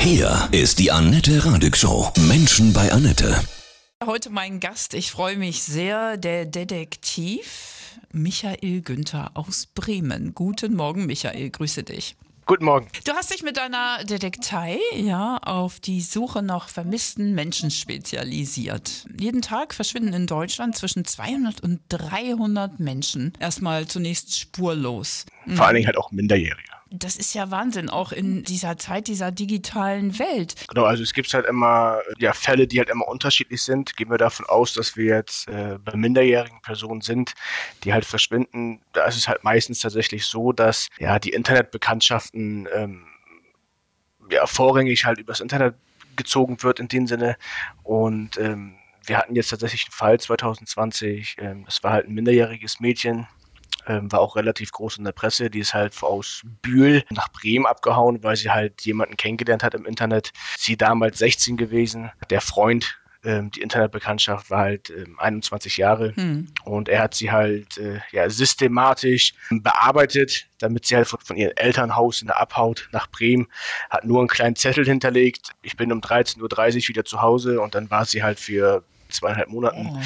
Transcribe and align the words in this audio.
Hier 0.00 0.48
ist 0.50 0.78
die 0.78 0.90
Annette 0.90 1.44
Radig 1.44 1.76
Show. 1.76 2.10
Menschen 2.26 2.72
bei 2.72 2.90
Annette. 2.90 3.38
Heute 4.02 4.30
mein 4.30 4.58
Gast, 4.58 4.94
ich 4.94 5.10
freue 5.10 5.36
mich 5.36 5.62
sehr, 5.62 6.16
der 6.16 6.46
Detektiv 6.46 7.98
Michael 8.10 8.80
Günther 8.80 9.30
aus 9.34 9.66
Bremen. 9.66 10.32
Guten 10.34 10.74
Morgen, 10.74 11.04
Michael, 11.04 11.50
grüße 11.50 11.82
dich. 11.82 12.16
Guten 12.46 12.64
Morgen. 12.64 12.88
Du 13.04 13.12
hast 13.12 13.30
dich 13.30 13.42
mit 13.42 13.58
deiner 13.58 14.02
Detektei 14.04 14.78
ja 14.96 15.36
auf 15.36 15.80
die 15.80 16.00
Suche 16.00 16.42
nach 16.42 16.70
vermissten 16.70 17.34
Menschen 17.34 17.70
spezialisiert. 17.70 19.04
Jeden 19.20 19.42
Tag 19.42 19.74
verschwinden 19.74 20.14
in 20.14 20.26
Deutschland 20.26 20.76
zwischen 20.76 21.04
200 21.04 21.60
und 21.60 21.80
300 21.90 22.80
Menschen 22.80 23.34
erstmal 23.38 23.86
zunächst 23.86 24.36
spurlos. 24.36 25.26
Vor 25.46 25.66
allen 25.66 25.74
Dingen 25.74 25.86
halt 25.86 25.98
auch 25.98 26.10
Minderjährige. 26.10 26.79
Das 26.92 27.14
ist 27.14 27.34
ja 27.34 27.50
Wahnsinn, 27.52 27.88
auch 27.88 28.10
in 28.10 28.42
dieser 28.42 28.76
Zeit 28.76 29.06
dieser 29.06 29.30
digitalen 29.30 30.18
Welt. 30.18 30.54
Genau, 30.68 30.84
also 30.84 31.04
es 31.04 31.12
gibt 31.12 31.32
halt 31.32 31.46
immer 31.46 32.00
ja, 32.18 32.32
Fälle, 32.32 32.66
die 32.66 32.78
halt 32.78 32.90
immer 32.90 33.06
unterschiedlich 33.06 33.62
sind. 33.62 33.96
Gehen 33.96 34.10
wir 34.10 34.18
davon 34.18 34.46
aus, 34.46 34.74
dass 34.74 34.96
wir 34.96 35.16
jetzt 35.16 35.48
äh, 35.48 35.78
bei 35.78 35.96
minderjährigen 35.96 36.60
Personen 36.62 37.00
sind, 37.00 37.34
die 37.84 37.92
halt 37.92 38.04
verschwinden. 38.04 38.80
Da 38.92 39.04
ist 39.04 39.16
es 39.16 39.28
halt 39.28 39.44
meistens 39.44 39.80
tatsächlich 39.80 40.26
so, 40.26 40.52
dass 40.52 40.88
ja 40.98 41.20
die 41.20 41.30
Internetbekanntschaften 41.30 42.68
ähm, 42.74 43.06
ja 44.30 44.46
vorrangig 44.46 45.04
halt 45.04 45.18
übers 45.18 45.40
Internet 45.40 45.76
gezogen 46.16 46.62
wird 46.62 46.80
in 46.80 46.88
dem 46.88 47.06
Sinne. 47.06 47.36
Und 47.84 48.36
ähm, 48.38 48.74
wir 49.04 49.16
hatten 49.16 49.34
jetzt 49.34 49.50
tatsächlich 49.50 49.84
einen 49.84 49.92
Fall 49.92 50.20
2020, 50.20 51.36
ähm, 51.38 51.64
das 51.64 51.82
war 51.82 51.92
halt 51.92 52.08
ein 52.08 52.14
minderjähriges 52.14 52.80
Mädchen, 52.80 53.26
ähm, 53.86 54.10
war 54.12 54.20
auch 54.20 54.36
relativ 54.36 54.72
groß 54.72 54.98
in 54.98 55.04
der 55.04 55.12
Presse. 55.12 55.50
Die 55.50 55.60
ist 55.60 55.74
halt 55.74 55.94
aus 56.02 56.42
Bühl 56.62 57.04
nach 57.10 57.28
Bremen 57.32 57.66
abgehauen, 57.66 58.22
weil 58.22 58.36
sie 58.36 58.50
halt 58.50 58.82
jemanden 58.82 59.16
kennengelernt 59.16 59.62
hat 59.62 59.74
im 59.74 59.86
Internet. 59.86 60.32
Sie 60.56 60.76
damals 60.76 61.18
16 61.18 61.56
gewesen. 61.56 62.10
Der 62.30 62.40
Freund 62.40 63.00
ähm, 63.22 63.50
die 63.50 63.60
Internetbekanntschaft 63.60 64.50
war 64.50 64.60
halt 64.60 64.90
ähm, 64.90 65.18
21 65.18 65.76
Jahre 65.76 66.14
hm. 66.16 66.48
und 66.64 66.88
er 66.88 67.02
hat 67.02 67.14
sie 67.14 67.30
halt 67.30 67.76
äh, 67.76 68.00
ja, 68.12 68.30
systematisch 68.30 69.34
bearbeitet, 69.50 70.46
damit 70.58 70.86
sie 70.86 70.96
halt 70.96 71.06
von, 71.06 71.20
von 71.20 71.36
ihrem 71.36 71.52
Elternhaus 71.56 72.22
in 72.22 72.28
der 72.28 72.40
Abhaut 72.40 72.88
nach 72.92 73.08
Bremen, 73.08 73.46
hat 73.90 74.04
nur 74.04 74.20
einen 74.20 74.28
kleinen 74.28 74.56
Zettel 74.56 74.86
hinterlegt. 74.86 75.50
Ich 75.60 75.76
bin 75.76 75.92
um 75.92 76.00
13.30 76.00 76.38
Uhr 76.76 76.88
wieder 76.88 77.04
zu 77.04 77.20
Hause 77.20 77.60
und 77.60 77.74
dann 77.74 77.90
war 77.90 78.06
sie 78.06 78.22
halt 78.22 78.40
für 78.40 78.82
zweieinhalb 79.10 79.48
Monaten, 79.48 79.86
oh. 79.90 80.00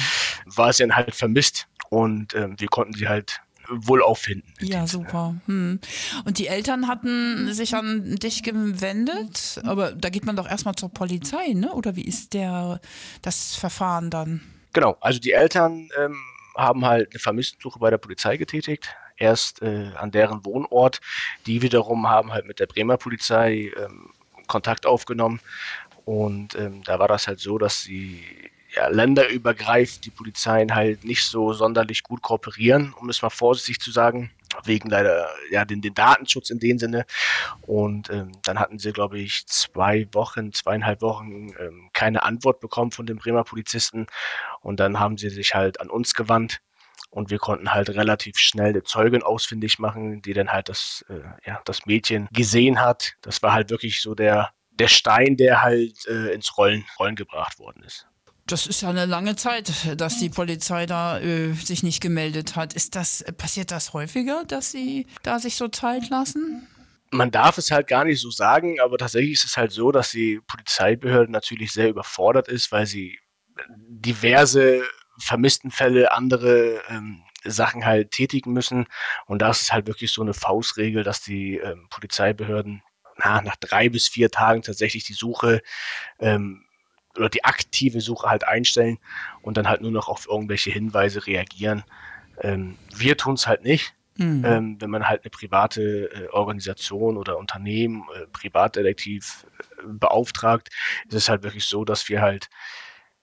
war 0.45 0.73
sie 0.73 0.83
dann 0.83 0.95
halt 0.95 1.15
vermisst 1.15 1.67
und 1.89 2.33
ähm, 2.35 2.55
wir 2.59 2.67
konnten 2.67 2.93
sie 2.93 3.07
halt 3.07 3.39
wohl 3.69 4.01
auffinden. 4.01 4.51
Ja, 4.59 4.87
super. 4.87 5.35
Hm. 5.45 5.79
Und 6.25 6.37
die 6.39 6.47
Eltern 6.47 6.87
hatten 6.87 7.53
sich 7.53 7.75
an 7.75 8.15
dich 8.15 8.43
gewendet, 8.43 9.61
aber 9.63 9.91
da 9.91 10.09
geht 10.09 10.25
man 10.25 10.35
doch 10.35 10.49
erstmal 10.49 10.75
zur 10.75 10.89
Polizei, 10.89 11.53
ne? 11.53 11.73
Oder 11.73 11.95
wie 11.95 12.05
ist 12.05 12.33
der 12.33 12.79
das 13.21 13.55
Verfahren 13.55 14.09
dann? 14.09 14.41
Genau, 14.73 14.97
also 14.99 15.19
die 15.19 15.31
Eltern 15.31 15.89
ähm, 15.97 16.17
haben 16.55 16.85
halt 16.85 17.11
eine 17.11 17.19
Vermisstensuche 17.19 17.79
bei 17.79 17.89
der 17.89 17.97
Polizei 17.97 18.37
getätigt, 18.37 18.89
erst 19.17 19.61
äh, 19.61 19.91
an 19.95 20.11
deren 20.11 20.43
Wohnort. 20.45 20.99
Die 21.45 21.61
wiederum 21.61 22.09
haben 22.09 22.31
halt 22.33 22.45
mit 22.45 22.59
der 22.59 22.67
Bremer 22.67 22.97
Polizei 22.97 23.71
ähm, 23.77 24.09
Kontakt 24.47 24.85
aufgenommen. 24.85 25.39
Und 26.05 26.55
ähm, 26.55 26.83
da 26.83 26.99
war 26.99 27.07
das 27.07 27.27
halt 27.27 27.39
so, 27.39 27.57
dass 27.57 27.81
sie 27.81 28.23
ja, 28.75 28.87
länderübergreifend 28.87 30.05
die 30.05 30.11
Polizeien 30.11 30.75
halt 30.75 31.03
nicht 31.05 31.23
so 31.23 31.53
sonderlich 31.53 32.03
gut 32.03 32.21
kooperieren, 32.21 32.93
um 32.99 33.09
es 33.09 33.21
mal 33.21 33.29
vorsichtig 33.29 33.79
zu 33.79 33.91
sagen, 33.91 34.31
wegen 34.63 34.89
leider 34.89 35.29
ja 35.49 35.65
den, 35.65 35.81
den 35.81 35.93
Datenschutz 35.93 36.49
in 36.49 36.59
dem 36.59 36.77
Sinne. 36.77 37.05
Und 37.61 38.09
ähm, 38.09 38.31
dann 38.43 38.59
hatten 38.59 38.79
sie, 38.79 38.91
glaube 38.91 39.19
ich, 39.19 39.47
zwei 39.47 40.07
Wochen, 40.11 40.51
zweieinhalb 40.53 41.01
Wochen 41.01 41.53
ähm, 41.59 41.89
keine 41.93 42.23
Antwort 42.23 42.59
bekommen 42.59 42.91
von 42.91 43.05
den 43.05 43.17
Bremer 43.17 43.43
Polizisten. 43.43 44.07
Und 44.61 44.79
dann 44.79 44.99
haben 44.99 45.17
sie 45.17 45.29
sich 45.29 45.55
halt 45.55 45.79
an 45.79 45.89
uns 45.89 46.13
gewandt. 46.13 46.61
Und 47.09 47.29
wir 47.29 47.39
konnten 47.39 47.73
halt 47.73 47.89
relativ 47.89 48.37
schnell 48.37 48.69
eine 48.69 48.83
Zeugin 48.83 49.23
ausfindig 49.23 49.79
machen, 49.79 50.21
die 50.21 50.33
dann 50.33 50.51
halt 50.51 50.67
das, 50.67 51.05
äh, 51.07 51.21
ja, 51.45 51.61
das 51.63 51.85
Mädchen 51.85 52.27
gesehen 52.33 52.81
hat. 52.81 53.13
Das 53.21 53.41
war 53.41 53.53
halt 53.53 53.69
wirklich 53.69 54.01
so 54.01 54.15
der, 54.15 54.51
der 54.71 54.89
Stein, 54.89 55.37
der 55.37 55.61
halt 55.61 56.05
äh, 56.07 56.33
ins 56.33 56.57
Rollen, 56.57 56.83
Rollen 56.99 57.15
gebracht 57.15 57.57
worden 57.57 57.83
ist. 57.83 58.05
Das 58.47 58.67
ist 58.67 58.81
ja 58.81 58.89
eine 58.89 59.05
lange 59.05 59.35
Zeit, 59.35 59.71
dass 59.99 60.19
die 60.19 60.29
Polizei 60.29 60.85
da 60.85 61.19
äh, 61.19 61.53
sich 61.53 61.81
nicht 61.81 61.99
gemeldet 61.99 62.55
hat. 62.55 62.73
Ist 62.73 62.95
das, 62.95 63.25
passiert 63.37 63.71
das 63.71 63.93
häufiger, 63.93 64.43
dass 64.45 64.71
sie 64.71 65.07
da 65.23 65.39
sich 65.39 65.55
so 65.55 65.67
Zeit 65.67 66.09
lassen? 66.09 66.67
Man 67.09 67.31
darf 67.31 67.57
es 67.57 67.71
halt 67.71 67.87
gar 67.87 68.05
nicht 68.05 68.21
so 68.21 68.29
sagen, 68.29 68.79
aber 68.79 68.99
tatsächlich 68.99 69.33
ist 69.33 69.45
es 69.45 69.57
halt 69.57 69.71
so, 69.71 69.91
dass 69.91 70.11
die 70.11 70.41
Polizeibehörde 70.45 71.31
natürlich 71.31 71.71
sehr 71.71 71.89
überfordert 71.89 72.47
ist, 72.47 72.71
weil 72.71 72.85
sie 72.85 73.17
diverse 73.67 74.83
vermissten 75.17 75.71
Fälle, 75.71 76.11
andere 76.11 76.81
ähm, 76.89 77.23
Sachen 77.43 77.85
halt 77.85 78.11
tätigen 78.11 78.53
müssen. 78.53 78.85
Und 79.25 79.41
das 79.41 79.63
ist 79.63 79.71
halt 79.71 79.87
wirklich 79.87 80.11
so 80.11 80.21
eine 80.21 80.33
Faustregel, 80.33 81.03
dass 81.03 81.21
die 81.21 81.57
ähm, 81.57 81.87
Polizeibehörden 81.89 82.83
na, 83.17 83.41
nach 83.41 83.55
drei 83.55 83.89
bis 83.89 84.07
vier 84.07 84.29
Tagen 84.29 84.61
tatsächlich 84.61 85.05
die 85.05 85.13
Suche 85.13 85.61
ähm, 86.19 86.64
oder 87.17 87.29
die 87.29 87.43
aktive 87.43 88.01
Suche 88.01 88.29
halt 88.29 88.47
einstellen 88.47 88.97
und 89.41 89.57
dann 89.57 89.67
halt 89.67 89.81
nur 89.81 89.91
noch 89.91 90.07
auf 90.07 90.27
irgendwelche 90.27 90.71
Hinweise 90.71 91.25
reagieren. 91.27 91.83
Ähm, 92.41 92.77
wir 92.95 93.17
tun 93.17 93.35
es 93.35 93.47
halt 93.47 93.63
nicht. 93.63 93.93
Mhm. 94.17 94.45
Ähm, 94.45 94.77
wenn 94.79 94.89
man 94.89 95.09
halt 95.09 95.23
eine 95.23 95.29
private 95.29 96.09
äh, 96.13 96.27
Organisation 96.29 97.17
oder 97.17 97.37
Unternehmen, 97.37 98.05
äh, 98.15 98.27
Privatdetektiv 98.27 99.45
äh, 99.59 99.87
beauftragt, 99.87 100.69
ist 101.07 101.15
es 101.15 101.29
halt 101.29 101.43
wirklich 101.43 101.65
so, 101.65 101.83
dass 101.83 102.07
wir 102.07 102.21
halt 102.21 102.49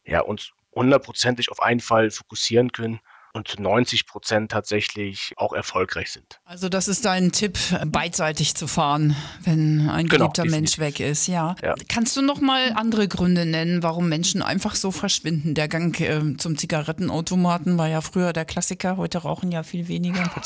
ja, 0.05 0.21
uns 0.21 0.53
hundertprozentig 0.75 1.51
auf 1.51 1.63
einen 1.63 1.81
Fall 1.81 2.11
fokussieren 2.11 2.73
können 2.73 3.01
und 3.33 3.49
zu 3.49 3.61
90 3.63 4.07
Prozent 4.07 4.51
tatsächlich 4.51 5.33
auch 5.37 5.53
erfolgreich 5.53 6.13
sind. 6.13 6.41
Also 6.45 6.69
das 6.69 6.89
ist 6.89 7.05
dein 7.05 7.33
Tipp, 7.33 7.59
beidseitig 7.87 8.55
zu 8.55 8.67
fahren, 8.67 9.17
wenn 9.45 9.89
ein 9.89 10.07
genau, 10.07 10.27
geliebter 10.27 10.43
genau, 10.43 10.57
Mensch 10.57 10.79
weg 10.79 11.01
ist, 11.01 11.27
ja. 11.27 11.55
ja. 11.63 11.75
Kannst 11.89 12.17
du 12.17 12.23
noch 12.23 12.41
mal 12.41 12.73
andere 12.75 13.09
Gründe 13.09 13.47
nennen, 13.47 13.83
warum 13.83 14.09
Menschen 14.09 14.43
einfach 14.43 14.75
so 14.75 14.91
verschwinden? 14.91 15.55
Der 15.55 15.69
Gang 15.69 15.99
äh, 16.01 16.37
zum 16.37 16.59
Zigarettenautomaten 16.59 17.79
war 17.79 17.89
ja 17.89 18.01
früher 18.01 18.33
der 18.33 18.45
Klassiker, 18.45 18.97
heute 18.97 19.19
rauchen 19.19 19.51
ja 19.51 19.63
viel 19.63 19.89
weniger. 19.89 20.31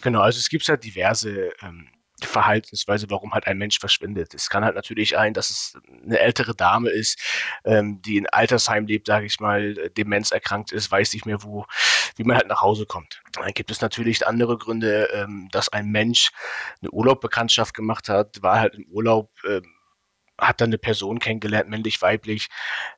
Genau, 0.00 0.20
also 0.20 0.38
es 0.38 0.48
gibt 0.48 0.66
ja 0.66 0.76
diverse 0.76 1.50
ähm, 1.62 1.86
Verhaltensweise, 2.24 3.10
warum 3.10 3.32
halt 3.32 3.46
ein 3.46 3.58
Mensch 3.58 3.78
verschwindet. 3.78 4.34
Es 4.34 4.50
kann 4.50 4.64
halt 4.64 4.74
natürlich 4.74 5.16
ein, 5.16 5.34
dass 5.34 5.50
es 5.50 5.78
eine 6.04 6.18
ältere 6.18 6.54
Dame 6.54 6.90
ist, 6.90 7.18
ähm, 7.64 8.00
die 8.02 8.16
in 8.16 8.28
Altersheim 8.28 8.86
lebt, 8.86 9.06
sage 9.06 9.26
ich 9.26 9.40
mal, 9.40 9.78
äh, 9.78 9.90
Demenz 9.90 10.30
erkrankt 10.30 10.72
ist, 10.72 10.90
weiß 10.90 11.12
nicht 11.14 11.26
mehr, 11.26 11.42
wo, 11.42 11.66
wie 12.16 12.24
man 12.24 12.36
halt 12.36 12.48
nach 12.48 12.62
Hause 12.62 12.86
kommt. 12.86 13.22
Dann 13.32 13.52
gibt 13.52 13.70
es 13.70 13.80
natürlich 13.80 14.26
andere 14.26 14.58
Gründe, 14.58 15.08
ähm, 15.12 15.48
dass 15.52 15.68
ein 15.68 15.88
Mensch 15.88 16.30
eine 16.80 16.90
Urlaubbekanntschaft 16.90 17.74
gemacht 17.74 18.08
hat, 18.08 18.42
war 18.42 18.60
halt 18.60 18.74
im 18.74 18.86
Urlaub, 18.86 19.30
ähm, 19.48 19.64
hat 20.40 20.60
dann 20.60 20.70
eine 20.70 20.78
Person 20.78 21.18
kennengelernt, 21.18 21.68
männlich, 21.68 22.00
weiblich. 22.02 22.48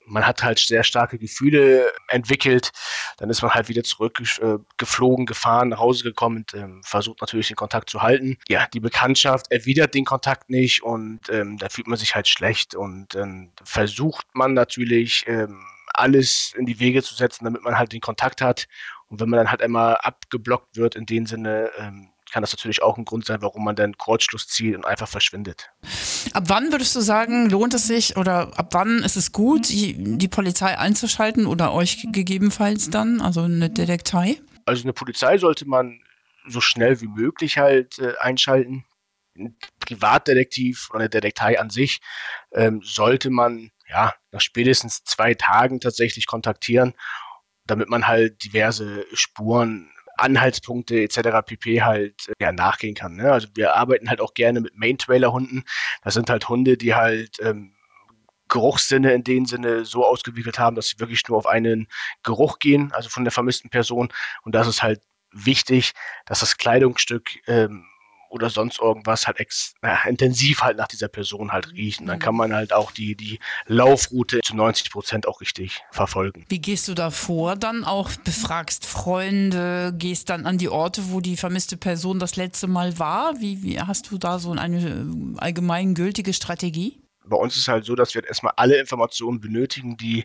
Man 0.06 0.26
hat 0.26 0.42
halt 0.42 0.58
sehr 0.58 0.84
starke 0.84 1.18
Gefühle 1.18 1.90
entwickelt. 2.08 2.72
Dann 3.18 3.30
ist 3.30 3.42
man 3.42 3.52
halt 3.52 3.68
wieder 3.68 3.82
zurückgeflogen, 3.82 5.24
äh, 5.24 5.26
gefahren, 5.26 5.68
nach 5.70 5.78
Hause 5.78 6.04
gekommen 6.04 6.42
und 6.42 6.54
ähm, 6.54 6.82
versucht 6.84 7.20
natürlich 7.20 7.48
den 7.48 7.56
Kontakt 7.56 7.90
zu 7.90 8.02
halten. 8.02 8.38
Ja, 8.48 8.66
die 8.72 8.80
Bekanntschaft 8.80 9.50
erwidert 9.50 9.94
den 9.94 10.04
Kontakt 10.04 10.50
nicht 10.50 10.82
und 10.82 11.20
ähm, 11.30 11.58
da 11.58 11.68
fühlt 11.68 11.86
man 11.86 11.98
sich 11.98 12.14
halt 12.14 12.28
schlecht 12.28 12.74
und 12.74 13.14
ähm, 13.14 13.52
versucht 13.64 14.26
man 14.34 14.54
natürlich 14.54 15.24
ähm, 15.26 15.64
alles 15.94 16.54
in 16.56 16.66
die 16.66 16.80
Wege 16.80 17.02
zu 17.02 17.14
setzen, 17.14 17.44
damit 17.44 17.62
man 17.62 17.78
halt 17.78 17.92
den 17.92 18.00
Kontakt 18.00 18.40
hat. 18.40 18.66
Und 19.08 19.20
wenn 19.20 19.28
man 19.28 19.38
dann 19.38 19.50
halt 19.50 19.62
einmal 19.62 19.96
abgeblockt 19.96 20.76
wird, 20.76 20.96
in 20.96 21.06
dem 21.06 21.26
Sinne, 21.26 21.70
ähm, 21.78 22.11
kann 22.32 22.42
das 22.42 22.52
natürlich 22.52 22.82
auch 22.82 22.96
ein 22.96 23.04
Grund 23.04 23.26
sein, 23.26 23.42
warum 23.42 23.64
man 23.64 23.76
dann 23.76 23.96
Kurzschluss 23.96 24.48
zieht 24.48 24.74
und 24.74 24.86
einfach 24.86 25.08
verschwindet. 25.08 25.70
Ab 26.32 26.44
wann 26.46 26.72
würdest 26.72 26.96
du 26.96 27.00
sagen, 27.00 27.50
lohnt 27.50 27.74
es 27.74 27.86
sich 27.86 28.16
oder 28.16 28.58
ab 28.58 28.68
wann 28.72 29.02
ist 29.04 29.16
es 29.16 29.32
gut, 29.32 29.68
die, 29.68 29.94
die 30.18 30.28
Polizei 30.28 30.76
einzuschalten 30.78 31.46
oder 31.46 31.72
euch 31.72 32.06
gegebenenfalls 32.10 32.90
dann, 32.90 33.20
also 33.20 33.42
eine 33.42 33.70
Detektei? 33.70 34.40
Also 34.64 34.84
eine 34.84 34.94
Polizei 34.94 35.38
sollte 35.38 35.68
man 35.68 36.00
so 36.46 36.60
schnell 36.60 37.00
wie 37.00 37.08
möglich 37.08 37.58
halt 37.58 37.98
äh, 37.98 38.14
einschalten. 38.18 38.84
Ein 39.36 39.56
Privatdetektiv 39.80 40.88
oder 40.90 41.00
eine 41.00 41.08
Detektei 41.10 41.60
an 41.60 41.70
sich 41.70 42.00
ähm, 42.52 42.80
sollte 42.82 43.30
man 43.30 43.70
ja 43.88 44.14
nach 44.30 44.40
spätestens 44.40 45.04
zwei 45.04 45.34
Tagen 45.34 45.80
tatsächlich 45.80 46.26
kontaktieren, 46.26 46.94
damit 47.66 47.88
man 47.88 48.06
halt 48.06 48.42
diverse 48.44 49.06
Spuren 49.12 49.90
Anhaltspunkte 50.16 51.02
etc. 51.02 51.44
pp. 51.44 51.82
halt 51.82 52.28
äh, 52.28 52.32
ja, 52.40 52.52
nachgehen 52.52 52.94
kann. 52.94 53.16
Ne? 53.16 53.32
Also 53.32 53.48
wir 53.54 53.74
arbeiten 53.74 54.08
halt 54.08 54.20
auch 54.20 54.34
gerne 54.34 54.60
mit 54.60 54.76
Main-Trailer-Hunden. 54.76 55.64
Das 56.02 56.14
sind 56.14 56.30
halt 56.30 56.48
Hunde, 56.48 56.76
die 56.76 56.94
halt 56.94 57.38
ähm, 57.40 57.74
Geruchssinne 58.48 59.12
in 59.12 59.24
dem 59.24 59.46
Sinne 59.46 59.84
so 59.84 60.04
ausgewickelt 60.04 60.58
haben, 60.58 60.76
dass 60.76 60.88
sie 60.88 61.00
wirklich 61.00 61.26
nur 61.28 61.38
auf 61.38 61.46
einen 61.46 61.88
Geruch 62.22 62.58
gehen, 62.58 62.92
also 62.92 63.08
von 63.08 63.24
der 63.24 63.32
vermissten 63.32 63.70
Person. 63.70 64.12
Und 64.42 64.54
das 64.54 64.66
ist 64.66 64.82
halt 64.82 65.00
wichtig, 65.30 65.92
dass 66.26 66.40
das 66.40 66.58
Kleidungsstück 66.58 67.30
ähm, 67.46 67.86
oder 68.32 68.50
sonst 68.50 68.80
irgendwas 68.80 69.26
halt 69.26 69.38
ex, 69.38 69.74
na, 69.82 70.04
intensiv 70.06 70.62
halt 70.62 70.78
nach 70.78 70.88
dieser 70.88 71.08
Person 71.08 71.52
halt 71.52 71.70
riechen. 71.72 72.06
Dann 72.06 72.18
kann 72.18 72.34
man 72.34 72.54
halt 72.54 72.72
auch 72.72 72.90
die, 72.90 73.14
die 73.14 73.38
Laufroute 73.66 74.40
zu 74.40 74.56
90 74.56 74.90
Prozent 74.90 75.28
auch 75.28 75.40
richtig 75.40 75.82
verfolgen. 75.90 76.44
Wie 76.48 76.60
gehst 76.60 76.88
du 76.88 76.94
da 76.94 77.10
vor? 77.10 77.56
Dann 77.56 77.84
auch 77.84 78.10
befragst 78.24 78.86
Freunde, 78.86 79.92
gehst 79.96 80.30
dann 80.30 80.46
an 80.46 80.58
die 80.58 80.70
Orte, 80.70 81.10
wo 81.10 81.20
die 81.20 81.36
vermisste 81.36 81.76
Person 81.76 82.18
das 82.18 82.36
letzte 82.36 82.66
Mal 82.66 82.98
war? 82.98 83.40
Wie, 83.40 83.62
wie 83.62 83.80
hast 83.80 84.10
du 84.10 84.18
da 84.18 84.38
so 84.38 84.52
eine 84.52 84.78
äh, 84.78 85.38
allgemeingültige 85.38 86.32
Strategie? 86.32 86.98
bei 87.24 87.36
uns 87.36 87.56
ist 87.56 87.68
halt 87.68 87.84
so, 87.84 87.94
dass 87.94 88.14
wir 88.14 88.26
erstmal 88.26 88.52
alle 88.56 88.76
Informationen 88.76 89.40
benötigen, 89.40 89.96
die, 89.96 90.24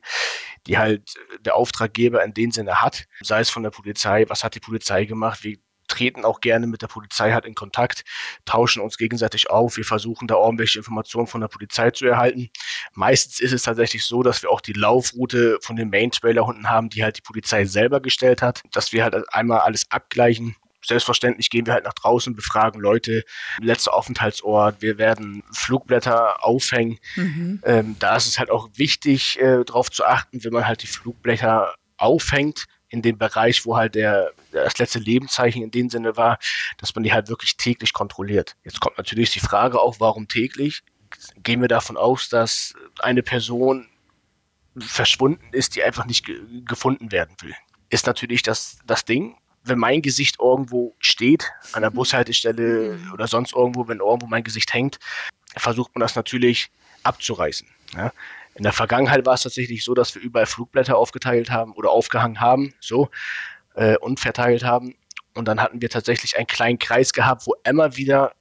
die 0.65 0.77
halt 0.77 1.13
der 1.41 1.55
Auftraggeber 1.55 2.23
in 2.23 2.33
dem 2.33 2.51
Sinne 2.51 2.81
hat. 2.81 3.05
Sei 3.21 3.39
es 3.39 3.49
von 3.49 3.63
der 3.63 3.69
Polizei, 3.69 4.25
was 4.27 4.43
hat 4.43 4.55
die 4.55 4.59
Polizei 4.59 5.05
gemacht, 5.05 5.43
wie 5.43 5.61
treten 5.87 6.25
auch 6.25 6.41
gerne 6.41 6.67
mit 6.67 6.81
der 6.81 6.87
Polizei 6.87 7.31
halt 7.31 7.45
in 7.45 7.55
Kontakt, 7.55 8.03
tauschen 8.45 8.81
uns 8.81 8.97
gegenseitig 8.97 9.49
auf. 9.49 9.77
Wir 9.77 9.85
versuchen 9.85 10.27
da 10.27 10.35
irgendwelche 10.35 10.79
Informationen 10.79 11.27
von 11.27 11.41
der 11.41 11.47
Polizei 11.47 11.91
zu 11.91 12.05
erhalten. 12.05 12.49
Meistens 12.93 13.39
ist 13.39 13.53
es 13.53 13.63
tatsächlich 13.63 14.03
so, 14.05 14.23
dass 14.23 14.41
wir 14.41 14.51
auch 14.51 14.61
die 14.61 14.73
Laufroute 14.73 15.59
von 15.61 15.75
den 15.75 15.89
Main-Trailer-Hunden 15.89 16.69
haben, 16.69 16.89
die 16.89 17.03
halt 17.03 17.17
die 17.17 17.21
Polizei 17.21 17.65
selber 17.65 17.99
gestellt 17.99 18.41
hat, 18.41 18.61
dass 18.71 18.91
wir 18.93 19.03
halt 19.03 19.15
einmal 19.33 19.59
alles 19.59 19.89
abgleichen. 19.91 20.55
Selbstverständlich 20.85 21.49
gehen 21.49 21.65
wir 21.65 21.73
halt 21.73 21.83
nach 21.83 21.93
draußen, 21.93 22.35
befragen 22.35 22.79
Leute, 22.79 23.23
letzter 23.59 23.93
Aufenthaltsort, 23.93 24.81
wir 24.81 24.97
werden 24.97 25.43
Flugblätter 25.51 26.45
aufhängen. 26.45 26.97
Mhm. 27.15 27.61
Ähm, 27.65 27.95
da 27.99 28.15
ist 28.15 28.27
es 28.27 28.39
halt 28.39 28.49
auch 28.49 28.69
wichtig, 28.75 29.39
äh, 29.39 29.65
darauf 29.65 29.91
zu 29.91 30.05
achten, 30.05 30.43
wenn 30.43 30.53
man 30.53 30.67
halt 30.67 30.83
die 30.83 30.87
Flugblätter 30.87 31.75
aufhängt, 31.97 32.67
in 32.89 33.01
dem 33.01 33.17
Bereich, 33.17 33.65
wo 33.65 33.75
halt 33.75 33.95
der, 33.95 34.31
das 34.51 34.77
letzte 34.77 34.99
Lebenszeichen 34.99 35.61
in 35.61 35.71
dem 35.71 35.89
Sinne 35.89 36.15
war, 36.17 36.39
dass 36.77 36.95
man 36.95 37.03
die 37.03 37.13
halt 37.13 37.29
wirklich 37.29 37.57
täglich 37.57 37.93
kontrolliert. 37.93 38.55
Jetzt 38.63 38.79
kommt 38.79 38.97
natürlich 38.97 39.31
die 39.31 39.39
Frage 39.39 39.79
auch, 39.79 39.99
warum 39.99 40.27
täglich? 40.27 40.83
Gehen 41.43 41.61
wir 41.61 41.67
davon 41.67 41.97
aus, 41.97 42.29
dass 42.29 42.73
eine 42.99 43.23
Person 43.23 43.87
verschwunden 44.79 45.49
ist, 45.51 45.75
die 45.75 45.83
einfach 45.83 46.05
nicht 46.05 46.25
ge 46.25 46.39
gefunden 46.65 47.11
werden 47.11 47.35
will. 47.41 47.55
Ist 47.89 48.05
natürlich 48.05 48.41
das, 48.41 48.79
das 48.85 49.05
Ding. 49.05 49.37
Wenn 49.63 49.79
mein 49.79 50.01
Gesicht 50.01 50.37
irgendwo 50.39 50.95
steht, 50.99 51.51
an 51.73 51.81
der 51.81 51.89
Bushaltestelle 51.89 52.97
mhm. 52.97 53.13
oder 53.13 53.27
sonst 53.27 53.53
irgendwo, 53.53 53.87
wenn 53.87 53.99
irgendwo 53.99 54.27
mein 54.27 54.43
Gesicht 54.43 54.73
hängt, 54.73 54.99
versucht 55.57 55.93
man 55.95 56.01
das 56.01 56.15
natürlich 56.15 56.69
abzureißen. 57.03 57.67
Ja? 57.95 58.11
In 58.57 58.63
der 58.63 58.73
Vergangenheit 58.73 59.25
war 59.25 59.35
es 59.35 59.43
tatsächlich 59.43 59.83
so, 59.83 59.93
dass 59.93 60.13
wir 60.15 60.21
überall 60.21 60.47
Flugblätter 60.47 60.97
aufgeteilt 60.97 61.51
haben 61.51 61.73
oder 61.73 61.91
aufgehangen 61.91 62.41
haben, 62.41 62.73
so, 62.79 63.09
äh, 63.75 63.97
und 63.97 64.19
verteilt 64.19 64.63
haben. 64.63 64.95
Und 65.35 65.47
dann 65.47 65.61
hatten 65.61 65.81
wir 65.81 65.89
tatsächlich 65.89 66.37
einen 66.37 66.47
kleinen 66.47 66.79
Kreis 66.79 67.13
gehabt, 67.13 67.45
wo 67.45 67.53
immer 67.63 67.95
wieder 67.95 68.33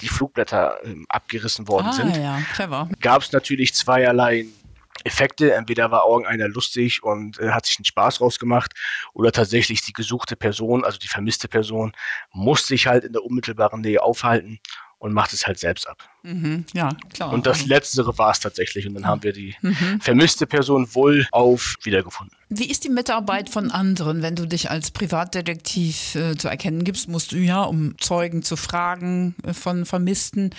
die 0.00 0.08
Flugblätter 0.08 0.84
äh, 0.84 0.96
abgerissen 1.08 1.68
worden 1.68 1.86
ah, 1.86 1.92
sind. 1.92 2.16
Ja, 2.16 2.40
clever. 2.52 2.88
Gab 3.00 3.22
es 3.22 3.30
natürlich 3.30 3.74
zweierlei 3.74 4.46
Effekte. 5.04 5.54
Entweder 5.54 5.92
war 5.92 6.08
irgendeiner 6.08 6.48
lustig 6.48 7.04
und 7.04 7.38
äh, 7.38 7.50
hat 7.50 7.66
sich 7.66 7.78
einen 7.78 7.84
Spaß 7.84 8.20
rausgemacht 8.20 8.72
oder 9.12 9.30
tatsächlich 9.30 9.82
die 9.82 9.92
gesuchte 9.92 10.34
Person, 10.34 10.84
also 10.84 10.98
die 10.98 11.08
vermisste 11.08 11.46
Person, 11.46 11.92
muss 12.32 12.66
sich 12.66 12.88
halt 12.88 13.04
in 13.04 13.12
der 13.12 13.22
unmittelbaren 13.22 13.82
Nähe 13.82 14.02
aufhalten 14.02 14.58
und 14.98 15.12
macht 15.12 15.32
es 15.32 15.46
halt 15.46 15.58
selbst 15.58 15.88
ab. 15.88 15.98
Mhm, 16.22 16.64
ja, 16.72 16.90
klar. 17.12 17.32
Und 17.32 17.46
das 17.46 17.66
Letztere 17.66 18.16
war 18.16 18.30
es 18.30 18.40
tatsächlich. 18.40 18.86
Und 18.86 18.94
dann 18.94 19.06
haben 19.06 19.22
wir 19.22 19.32
die 19.32 19.54
mhm. 19.60 20.00
vermisste 20.00 20.46
Person 20.46 20.94
wohl 20.94 21.26
auf 21.32 21.76
wiedergefunden. 21.82 22.34
Wie 22.48 22.70
ist 22.70 22.84
die 22.84 22.88
Mitarbeit 22.88 23.50
von 23.50 23.70
anderen? 23.70 24.22
Wenn 24.22 24.36
du 24.36 24.46
dich 24.46 24.70
als 24.70 24.90
Privatdetektiv 24.90 26.14
äh, 26.14 26.36
zu 26.36 26.48
erkennen 26.48 26.84
gibst, 26.84 27.08
musst 27.08 27.32
du 27.32 27.36
ja, 27.36 27.62
um 27.62 27.98
Zeugen 27.98 28.42
zu 28.42 28.56
fragen 28.56 29.34
äh, 29.44 29.52
von 29.52 29.84
Vermissten, 29.84 30.50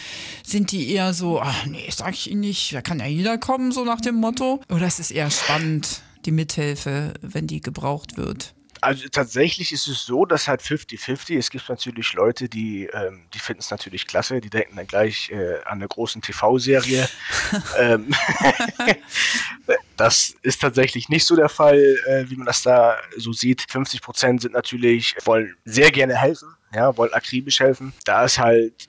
sind 0.45 0.71
die 0.71 0.91
eher 0.91 1.13
so, 1.13 1.41
ach 1.41 1.65
nee, 1.65 1.89
sag 1.89 2.13
ich 2.13 2.29
ihnen 2.29 2.41
nicht, 2.41 2.73
da 2.73 2.81
kann 2.81 2.99
ja 2.99 3.07
jeder 3.07 3.37
kommen, 3.37 3.71
so 3.71 3.83
nach 3.85 4.01
dem 4.01 4.15
Motto? 4.15 4.61
Oder 4.69 4.85
ist 4.85 4.99
es 4.99 5.09
eher 5.09 5.31
spannend, 5.31 6.01
die 6.25 6.31
Mithilfe, 6.31 7.13
wenn 7.21 7.47
die 7.47 7.61
gebraucht 7.61 8.17
wird? 8.17 8.53
Also 8.81 9.07
tatsächlich 9.09 9.71
ist 9.71 9.87
es 9.87 10.05
so, 10.05 10.25
dass 10.25 10.47
halt 10.47 10.61
50-50, 10.61 11.37
es 11.37 11.49
gibt 11.49 11.67
natürlich 11.69 12.13
Leute, 12.13 12.49
die, 12.49 12.85
ähm, 12.87 13.25
die 13.33 13.39
finden 13.39 13.61
es 13.61 13.71
natürlich 13.71 14.07
klasse, 14.07 14.41
die 14.41 14.49
denken 14.49 14.75
dann 14.75 14.87
gleich 14.87 15.29
äh, 15.31 15.55
an 15.65 15.79
eine 15.79 15.87
großen 15.87 16.21
TV-Serie. 16.21 17.07
ähm, 17.77 18.13
das 19.97 20.35
ist 20.41 20.61
tatsächlich 20.61 21.09
nicht 21.09 21.25
so 21.25 21.35
der 21.35 21.49
Fall, 21.49 21.79
äh, 22.07 22.29
wie 22.29 22.35
man 22.35 22.45
das 22.45 22.63
da 22.63 22.97
so 23.17 23.33
sieht. 23.33 23.65
50 23.69 24.01
Prozent 24.01 24.41
sind 24.41 24.53
natürlich, 24.53 25.15
wollen 25.23 25.55
sehr 25.65 25.91
gerne 25.91 26.15
helfen, 26.15 26.49
ja, 26.73 26.95
wollen 26.97 27.13
akribisch 27.13 27.59
helfen. 27.59 27.93
Da 28.05 28.25
ist 28.25 28.39
halt 28.39 28.87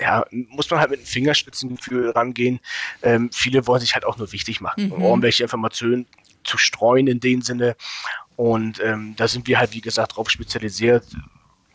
ja, 0.00 0.24
muss 0.30 0.70
man 0.70 0.80
halt 0.80 0.90
mit 0.90 1.00
einem 1.00 1.06
Fingerspitzengefühl 1.06 2.10
rangehen. 2.10 2.60
Ähm, 3.02 3.30
viele 3.32 3.66
wollen 3.66 3.80
sich 3.80 3.94
halt 3.94 4.04
auch 4.04 4.16
nur 4.16 4.30
wichtig 4.32 4.60
machen, 4.60 4.86
mhm. 4.86 4.92
um 4.92 5.02
irgendwelche 5.02 5.42
Informationen 5.42 6.06
zu 6.44 6.56
streuen 6.56 7.06
in 7.06 7.20
dem 7.20 7.42
Sinne. 7.42 7.76
Und 8.38 8.80
ähm, 8.84 9.14
da 9.16 9.26
sind 9.26 9.48
wir 9.48 9.58
halt, 9.58 9.74
wie 9.74 9.80
gesagt, 9.80 10.12
darauf 10.12 10.30
spezialisiert. 10.30 11.04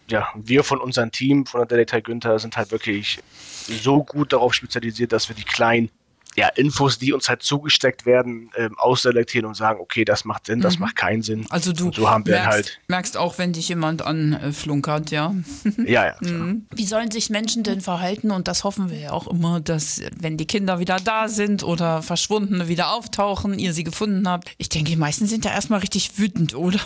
Ja, 0.10 0.30
wir 0.34 0.64
von 0.64 0.80
unserem 0.80 1.12
Team, 1.12 1.46
von 1.46 1.68
der 1.68 1.78
Detektiv 1.78 2.06
Günther, 2.06 2.40
sind 2.40 2.56
halt 2.56 2.72
wirklich 2.72 3.20
so 3.68 4.02
gut 4.02 4.32
darauf 4.32 4.54
spezialisiert, 4.54 5.12
dass 5.12 5.28
wir 5.28 5.36
die 5.36 5.44
kleinen 5.44 5.90
ja, 6.36 6.48
Infos, 6.48 6.98
die 6.98 7.14
uns 7.14 7.30
halt 7.30 7.44
zugesteckt 7.44 8.06
werden, 8.06 8.50
ähm, 8.56 8.78
ausselektieren 8.78 9.46
und 9.46 9.56
sagen, 9.56 9.80
okay, 9.80 10.06
das 10.06 10.26
macht 10.26 10.48
Sinn, 10.48 10.62
das 10.62 10.76
mhm. 10.76 10.86
macht 10.86 10.96
keinen 10.96 11.22
Sinn. 11.22 11.46
Also 11.50 11.74
du 11.74 11.92
so 11.92 12.02
merkst, 12.04 12.48
halt 12.48 12.80
merkst, 12.88 13.18
auch, 13.18 13.38
wenn 13.38 13.54
dich 13.54 13.70
jemand 13.70 14.02
anflunkert, 14.02 15.12
ja? 15.12 15.34
ja, 15.86 16.06
ja. 16.06 16.16
Mhm. 16.22 16.66
Wie 16.74 16.86
sollen 16.86 17.12
sich 17.12 17.30
Menschen 17.30 17.64
denn 17.64 17.82
verhalten? 17.82 18.32
Und 18.32 18.48
das 18.48 18.64
hoffen 18.64 18.90
wir 18.90 19.00
ja 19.00 19.12
auch 19.12 19.28
immer, 19.28 19.60
dass 19.60 20.02
wenn 20.20 20.38
die 20.38 20.48
Kinder 20.48 20.80
wieder 20.80 20.98
da 20.98 21.28
sind 21.28 21.64
oder 21.64 22.02
Verschwundene 22.02 22.68
wieder 22.68 22.94
auftauchen, 22.94 23.60
ihr 23.60 23.74
sie 23.74 23.84
gefunden 23.84 24.28
habt. 24.28 24.52
Ich 24.58 24.70
denke, 24.70 24.90
die 24.90 24.98
meisten 24.98 25.28
sind 25.28 25.46
ja 25.46 25.52
erstmal 25.52 25.80
richtig 25.80 26.18
wütend, 26.18 26.56
oder? 26.56 26.80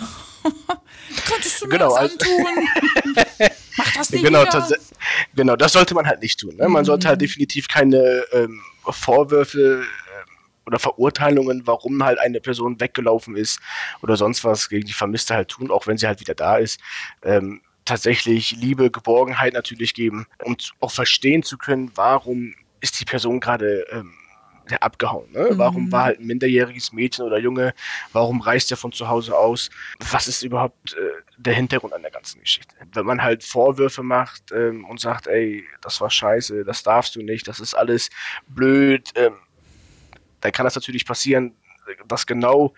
Könntest 1.25 1.61
du 1.61 1.67
mir 1.67 1.73
genau, 1.73 1.95
das 1.95 2.11
antun? 2.11 3.47
Mach 3.77 3.93
das 3.93 4.09
nicht 4.09 4.23
genau, 4.23 4.43
genau, 5.37 5.55
das 5.55 5.73
sollte 5.73 5.95
man 5.95 6.05
halt 6.05 6.21
nicht 6.21 6.39
tun. 6.39 6.55
Ne? 6.57 6.67
Man 6.67 6.81
mhm. 6.81 6.85
sollte 6.85 7.07
halt 7.07 7.21
definitiv 7.21 7.67
keine 7.69 8.25
ähm, 8.33 8.61
Vorwürfe 8.83 9.83
äh, 9.83 10.67
oder 10.67 10.79
Verurteilungen, 10.79 11.61
warum 11.65 12.03
halt 12.03 12.19
eine 12.19 12.41
Person 12.41 12.79
weggelaufen 12.81 13.37
ist 13.37 13.59
oder 14.01 14.17
sonst 14.17 14.43
was 14.43 14.67
gegen 14.67 14.85
die 14.85 14.93
Vermisste 14.93 15.33
halt 15.35 15.47
tun, 15.47 15.71
auch 15.71 15.87
wenn 15.87 15.97
sie 15.97 16.07
halt 16.07 16.19
wieder 16.19 16.35
da 16.35 16.57
ist. 16.57 16.81
Ähm, 17.23 17.61
tatsächlich 17.85 18.51
Liebe, 18.51 18.91
Geborgenheit 18.91 19.53
natürlich 19.53 19.93
geben, 19.93 20.27
um 20.43 20.57
auch 20.81 20.91
verstehen 20.91 21.43
zu 21.43 21.57
können, 21.57 21.91
warum 21.95 22.53
ist 22.81 22.99
die 22.99 23.05
Person 23.05 23.39
gerade 23.39 23.85
ähm, 23.91 24.13
abgehauen. 24.81 25.31
Ne? 25.31 25.49
Mhm. 25.51 25.57
Warum 25.57 25.91
war 25.91 26.05
halt 26.05 26.19
ein 26.19 26.27
minderjähriges 26.27 26.91
Mädchen 26.93 27.25
oder 27.25 27.37
Junge, 27.37 27.73
warum 28.13 28.41
reist 28.41 28.71
er 28.71 28.77
von 28.77 28.91
zu 28.91 29.07
Hause 29.07 29.37
aus? 29.37 29.69
Was 30.11 30.27
ist 30.27 30.43
überhaupt 30.43 30.93
äh, 30.93 31.21
der 31.37 31.53
Hintergrund 31.53 31.93
an 31.93 32.01
der 32.01 32.11
ganzen 32.11 32.41
Geschichte? 32.41 32.75
Wenn 32.93 33.05
man 33.05 33.21
halt 33.21 33.43
Vorwürfe 33.43 34.03
macht 34.03 34.51
ähm, 34.51 34.85
und 34.85 34.99
sagt, 34.99 35.27
ey, 35.27 35.65
das 35.81 36.01
war 36.01 36.09
scheiße, 36.09 36.63
das 36.65 36.83
darfst 36.83 37.15
du 37.15 37.21
nicht, 37.21 37.47
das 37.47 37.59
ist 37.59 37.73
alles 37.73 38.09
blöd, 38.47 39.09
ähm, 39.15 39.35
dann 40.41 40.51
kann 40.51 40.65
das 40.65 40.75
natürlich 40.75 41.05
passieren, 41.05 41.55
dass 42.07 42.25
genau 42.25 42.73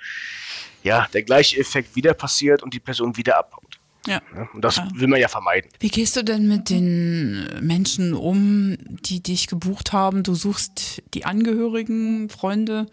ja, 0.84 1.08
der 1.14 1.24
gleiche 1.24 1.60
Effekt 1.60 1.96
wieder 1.96 2.14
passiert 2.14 2.64
und 2.64 2.74
die 2.74 2.80
Person 2.80 3.18
wieder 3.18 3.38
abhaut. 3.38 3.79
Ja. 4.08 4.22
Und 4.54 4.64
das 4.64 4.82
will 4.94 5.08
man 5.08 5.20
ja 5.20 5.28
vermeiden. 5.28 5.70
Wie 5.80 5.90
gehst 5.90 6.16
du 6.16 6.24
denn 6.24 6.48
mit 6.48 6.70
den 6.70 7.48
Menschen 7.62 8.14
um, 8.14 8.78
die 9.06 9.22
dich 9.22 9.48
gebucht 9.48 9.92
haben? 9.92 10.24
Du 10.24 10.36
suchst 10.36 11.04
die 11.14 11.26
Angehörigen, 11.26 12.30
Freunde 12.30 12.88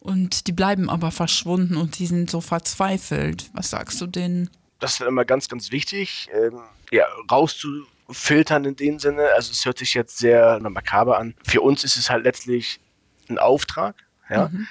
und 0.00 0.46
die 0.46 0.52
bleiben 0.52 0.90
aber 0.90 1.10
verschwunden 1.10 1.76
und 1.76 1.98
die 1.98 2.06
sind 2.06 2.30
so 2.30 2.40
verzweifelt. 2.40 3.50
Was 3.52 3.70
sagst 3.70 4.00
du 4.00 4.06
denen? 4.06 4.50
Das 4.80 4.94
ist 4.94 5.00
immer 5.00 5.24
ganz, 5.24 5.48
ganz 5.48 5.70
wichtig, 5.70 6.28
ähm, 6.32 6.60
ja, 6.90 7.04
rauszufiltern 7.30 8.64
in 8.64 8.76
dem 8.76 8.98
Sinne. 8.98 9.28
Also 9.34 9.52
es 9.52 9.64
hört 9.64 9.78
sich 9.78 9.94
jetzt 9.94 10.18
sehr 10.18 10.60
makaber 10.60 11.18
an. 11.18 11.34
Für 11.44 11.60
uns 11.60 11.84
ist 11.84 11.96
es 11.96 12.10
halt 12.10 12.24
letztlich 12.24 12.80
ein 13.28 13.38
Auftrag. 13.38 13.94
Ja. 14.28 14.48
Mhm 14.48 14.66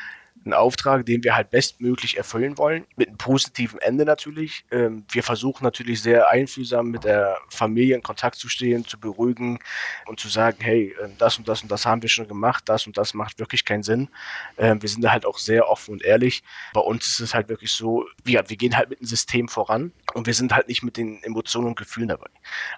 ein 0.48 0.54
Auftrag, 0.54 1.06
den 1.06 1.24
wir 1.24 1.36
halt 1.36 1.50
bestmöglich 1.50 2.18
erfüllen 2.18 2.58
wollen, 2.58 2.86
mit 2.96 3.10
einem 3.10 3.18
positiven 3.18 3.80
Ende 3.80 4.06
natürlich. 4.06 4.66
Ähm, 4.72 5.06
wir 5.12 5.24
versuchen 5.24 5.64
natürlich 5.64 6.02
sehr 6.02 6.30
einfühlsam 6.30 6.90
mit 6.90 7.04
der 7.04 7.38
Familie 7.50 7.96
in 7.96 8.04
Kontakt 8.04 8.36
zu 8.36 8.50
stehen, 8.50 8.86
zu 8.86 9.00
beruhigen 9.00 9.60
und 10.06 10.20
zu 10.20 10.30
sagen, 10.30 10.58
hey, 10.62 10.96
äh, 11.02 11.10
das 11.18 11.38
und 11.38 11.48
das 11.48 11.62
und 11.62 11.72
das 11.72 11.86
haben 11.86 12.02
wir 12.02 12.10
schon 12.10 12.28
gemacht, 12.28 12.64
das 12.68 12.88
und 12.88 12.98
das 12.98 13.14
macht 13.14 13.40
wirklich 13.40 13.66
keinen 13.66 13.84
Sinn. 13.84 14.10
Ähm, 14.58 14.82
wir 14.82 14.90
sind 14.90 15.04
da 15.04 15.12
halt 15.12 15.26
auch 15.26 15.38
sehr 15.38 15.70
offen 15.70 15.92
und 15.94 16.04
ehrlich. 16.04 16.44
Bei 16.74 16.82
uns 16.82 17.08
ist 17.08 17.20
es 17.20 17.34
halt 17.34 17.50
wirklich 17.50 17.72
so, 17.72 18.06
wir, 18.24 18.44
wir 18.48 18.58
gehen 18.58 18.78
halt 18.78 18.90
mit 18.90 19.00
dem 19.00 19.08
System 19.08 19.48
voran 19.48 19.92
und 20.14 20.28
wir 20.28 20.34
sind 20.34 20.54
halt 20.54 20.68
nicht 20.68 20.84
mit 20.84 20.98
den 20.98 21.22
Emotionen 21.24 21.68
und 21.68 21.78
Gefühlen 21.78 22.10
dabei. 22.10 22.30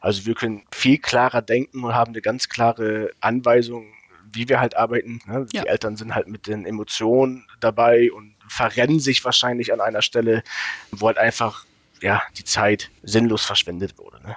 Also 0.02 0.26
wir 0.26 0.36
können 0.36 0.64
viel 0.72 0.98
klarer 0.98 1.42
denken 1.42 1.84
und 1.84 1.94
haben 1.94 2.12
eine 2.12 2.22
ganz 2.22 2.50
klare 2.50 3.12
Anweisung, 3.20 3.86
wie 4.32 4.50
wir 4.50 4.60
halt 4.60 4.76
arbeiten. 4.76 5.22
Ne? 5.26 5.46
Ja. 5.52 5.64
Die 5.64 5.68
Eltern 5.68 5.96
sind 5.96 6.16
halt 6.16 6.28
mit 6.28 6.48
den 6.48 6.66
Emotionen 6.66 7.46
dabei 7.60 8.12
und 8.12 8.36
verrennen 8.48 9.00
sich 9.00 9.24
wahrscheinlich 9.26 9.74
an 9.74 9.82
einer 9.82 10.02
Stelle, 10.02 10.44
wo 10.92 11.08
halt 11.08 11.18
einfach 11.18 11.66
ja, 12.02 12.22
die 12.38 12.44
Zeit 12.44 12.90
sinnlos 13.04 13.46
verschwendet 13.46 13.98
wurde. 13.98 14.22
Ne? 14.24 14.36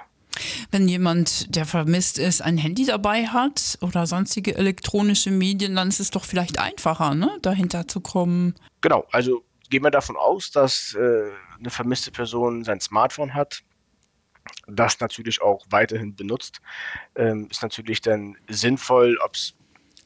Wenn 0.71 0.87
jemand, 0.87 1.55
der 1.55 1.65
vermisst 1.65 2.17
ist, 2.17 2.41
ein 2.41 2.57
Handy 2.57 2.85
dabei 2.85 3.27
hat 3.27 3.77
oder 3.81 4.07
sonstige 4.07 4.55
elektronische 4.55 5.31
Medien, 5.31 5.75
dann 5.75 5.89
ist 5.89 5.99
es 5.99 6.11
doch 6.11 6.25
vielleicht 6.25 6.59
einfacher, 6.59 7.13
ne, 7.13 7.37
dahinter 7.41 7.87
zu 7.87 8.01
kommen. 8.01 8.55
Genau, 8.81 9.05
also 9.11 9.43
gehen 9.69 9.83
wir 9.83 9.91
davon 9.91 10.17
aus, 10.17 10.51
dass 10.51 10.95
äh, 10.95 11.29
eine 11.59 11.69
vermisste 11.69 12.11
Person 12.11 12.63
sein 12.63 12.79
Smartphone 12.79 13.33
hat, 13.33 13.63
das 14.67 14.99
natürlich 14.99 15.41
auch 15.41 15.65
weiterhin 15.69 16.15
benutzt. 16.15 16.61
Ähm, 17.15 17.47
ist 17.49 17.61
natürlich 17.61 18.01
dann 18.01 18.35
sinnvoll, 18.49 19.17
ob 19.23 19.35
es 19.35 19.53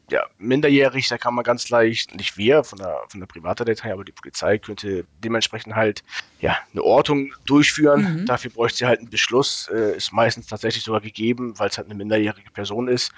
ja, 0.09 0.25
minderjährig, 0.37 1.09
da 1.09 1.17
kann 1.17 1.33
man 1.33 1.43
ganz 1.43 1.69
leicht, 1.69 2.15
nicht 2.15 2.37
wir 2.37 2.63
von 2.63 2.79
der, 2.79 3.01
von 3.09 3.19
der 3.19 3.27
Privatdatei, 3.27 3.91
aber 3.91 4.05
die 4.05 4.13
Polizei 4.13 4.57
könnte 4.57 5.05
dementsprechend 5.23 5.75
halt 5.75 6.03
ja, 6.39 6.57
eine 6.71 6.83
Ortung 6.83 7.33
durchführen. 7.45 8.21
Mhm. 8.21 8.25
Dafür 8.25 8.51
bräuchte 8.51 8.77
sie 8.77 8.85
halt 8.85 8.99
einen 8.99 9.09
Beschluss, 9.09 9.69
äh, 9.73 9.97
ist 9.97 10.13
meistens 10.13 10.47
tatsächlich 10.47 10.83
sogar 10.83 11.01
gegeben, 11.01 11.59
weil 11.59 11.69
es 11.69 11.77
halt 11.77 11.87
eine 11.87 11.95
minderjährige 11.95 12.51
Person 12.51 12.87
ist. 12.87 13.11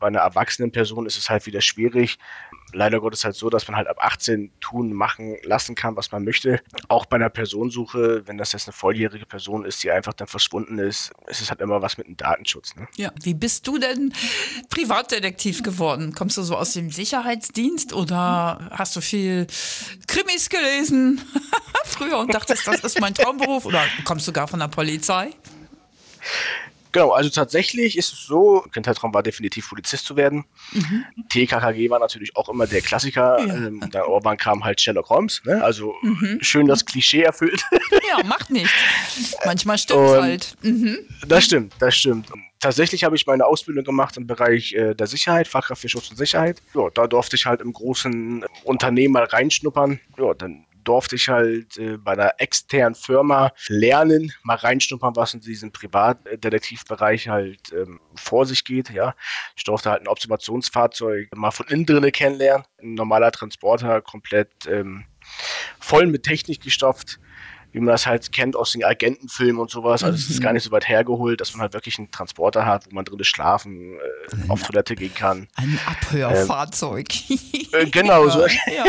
Bei 0.00 0.08
einer 0.08 0.20
erwachsenen 0.20 0.72
Person 0.72 1.06
ist 1.06 1.16
es 1.16 1.30
halt 1.30 1.46
wieder 1.46 1.60
schwierig. 1.60 2.18
Leider 2.74 3.00
Gottes 3.00 3.24
halt 3.24 3.34
so, 3.36 3.50
dass 3.50 3.68
man 3.68 3.76
halt 3.76 3.88
ab 3.88 3.98
18 4.00 4.50
tun, 4.60 4.92
machen, 4.92 5.36
lassen 5.42 5.74
kann, 5.74 5.96
was 5.96 6.12
man 6.12 6.24
möchte. 6.24 6.60
Auch 6.88 7.06
bei 7.06 7.16
einer 7.16 7.30
Personensuche, 7.30 8.26
wenn 8.26 8.36
das 8.36 8.52
jetzt 8.52 8.66
eine 8.66 8.72
volljährige 8.72 9.26
Person 9.26 9.64
ist, 9.64 9.82
die 9.82 9.90
einfach 9.90 10.12
dann 10.12 10.26
verschwunden 10.28 10.78
ist, 10.78 11.12
ist 11.28 11.40
es 11.40 11.50
halt 11.50 11.60
immer 11.60 11.82
was 11.82 11.98
mit 11.98 12.06
dem 12.06 12.16
Datenschutz. 12.16 12.74
Ne? 12.76 12.86
Ja, 12.96 13.12
wie 13.22 13.34
bist 13.34 13.66
du 13.66 13.78
denn 13.78 14.12
Privatdetektiv 14.68 15.62
geworden? 15.62 16.12
Kommst 16.14 16.36
du 16.36 16.42
so 16.42 16.56
aus 16.56 16.72
dem 16.72 16.90
Sicherheitsdienst 16.90 17.92
oder 17.92 18.68
hast 18.70 18.96
du 18.96 19.00
viel 19.00 19.46
Krimis 20.06 20.48
gelesen 20.48 21.20
früher 21.84 22.18
und 22.18 22.34
dachtest, 22.34 22.66
das 22.66 22.80
ist 22.80 23.00
mein 23.00 23.14
Traumberuf 23.14 23.64
oder 23.66 23.82
kommst 24.04 24.26
du 24.28 24.32
gar 24.32 24.48
von 24.48 24.58
der 24.58 24.68
Polizei? 24.68 25.30
Genau, 26.94 27.10
also 27.10 27.28
tatsächlich 27.28 27.98
ist 27.98 28.12
es 28.12 28.24
so, 28.24 28.64
Kindheitstraum 28.72 29.12
war 29.12 29.24
definitiv 29.24 29.68
Polizist 29.68 30.06
zu 30.06 30.14
werden. 30.14 30.44
Mhm. 30.70 31.04
TKKG 31.28 31.90
war 31.90 31.98
natürlich 31.98 32.36
auch 32.36 32.48
immer 32.48 32.68
der 32.68 32.82
Klassiker. 32.82 33.36
Ja. 33.40 33.52
Ähm, 33.52 33.82
der 33.92 34.08
Orban 34.08 34.36
kam 34.36 34.64
halt 34.64 34.80
Sherlock 34.80 35.10
Holmes, 35.10 35.42
ne? 35.44 35.60
also 35.60 35.96
mhm. 36.02 36.38
schön 36.40 36.68
das 36.68 36.84
Klischee 36.84 37.22
erfüllt. 37.22 37.62
Ja, 38.08 38.22
macht 38.22 38.50
nichts. 38.50 38.70
Manchmal 39.44 39.78
stimmt 39.78 40.08
es 40.08 40.20
halt. 40.20 40.56
Mhm. 40.62 40.98
Das 41.26 41.44
stimmt, 41.44 41.72
das 41.78 41.96
stimmt. 41.96 42.28
Tatsächlich 42.60 43.02
habe 43.02 43.16
ich 43.16 43.26
meine 43.26 43.46
Ausbildung 43.46 43.82
gemacht 43.82 44.16
im 44.16 44.26
Bereich 44.26 44.72
äh, 44.74 44.94
der 44.94 45.06
Sicherheit, 45.06 45.48
Fachkraft 45.48 45.80
für 45.80 45.88
Schutz 45.88 46.10
und 46.10 46.16
Sicherheit. 46.16 46.60
Ja, 46.74 46.90
da 46.90 47.06
durfte 47.06 47.36
ich 47.36 47.46
halt 47.46 47.60
im 47.60 47.72
großen 47.72 48.44
Unternehmen 48.64 49.14
mal 49.14 49.24
reinschnuppern. 49.24 50.00
Ja, 50.18 50.34
dann 50.34 50.66
durfte 50.84 51.16
ich 51.16 51.28
halt 51.28 51.76
äh, 51.76 51.96
bei 51.96 52.12
einer 52.12 52.34
externen 52.38 52.94
Firma 52.94 53.52
lernen, 53.68 54.32
mal 54.42 54.56
reinschnuppern, 54.56 55.16
was 55.16 55.34
in 55.34 55.40
diesem 55.40 55.72
Privatdetektivbereich 55.72 57.28
halt 57.28 57.72
ähm, 57.72 58.00
vor 58.14 58.46
sich 58.46 58.64
geht. 58.64 58.90
Ja, 58.90 59.14
ich 59.56 59.64
durfte 59.64 59.90
halt 59.90 60.02
ein 60.02 60.08
Observationsfahrzeug 60.08 61.28
mal 61.34 61.50
von 61.50 61.66
innen 61.68 61.86
drinne 61.86 62.12
kennenlernen. 62.12 62.66
Ein 62.80 62.94
normaler 62.94 63.32
Transporter, 63.32 64.00
komplett 64.00 64.50
ähm, 64.68 65.04
voll 65.80 66.06
mit 66.06 66.22
Technik 66.22 66.62
gestopft 66.62 67.18
wie 67.74 67.80
man 67.80 67.88
das 67.88 68.06
halt 68.06 68.30
kennt 68.30 68.54
aus 68.54 68.70
den 68.70 68.84
Agentenfilmen 68.84 69.60
und 69.60 69.68
sowas. 69.68 70.04
Also 70.04 70.16
es 70.16 70.30
ist 70.30 70.38
mhm. 70.38 70.44
gar 70.44 70.52
nicht 70.52 70.62
so 70.62 70.70
weit 70.70 70.88
hergeholt, 70.88 71.40
dass 71.40 71.52
man 71.54 71.62
halt 71.62 71.74
wirklich 71.74 71.98
einen 71.98 72.08
Transporter 72.08 72.64
hat, 72.64 72.86
wo 72.86 72.94
man 72.94 73.04
drin 73.04 73.22
schlafen, 73.24 73.94
äh, 73.94 74.48
auf 74.48 74.62
Toilette 74.62 74.94
gehen 74.94 75.12
kann. 75.12 75.48
Ein 75.56 75.80
Abhörfahrzeug. 75.84 77.08
Ähm, 77.28 77.38
äh, 77.72 77.86
genau, 77.86 78.28
so, 78.28 78.46
ja. 78.66 78.84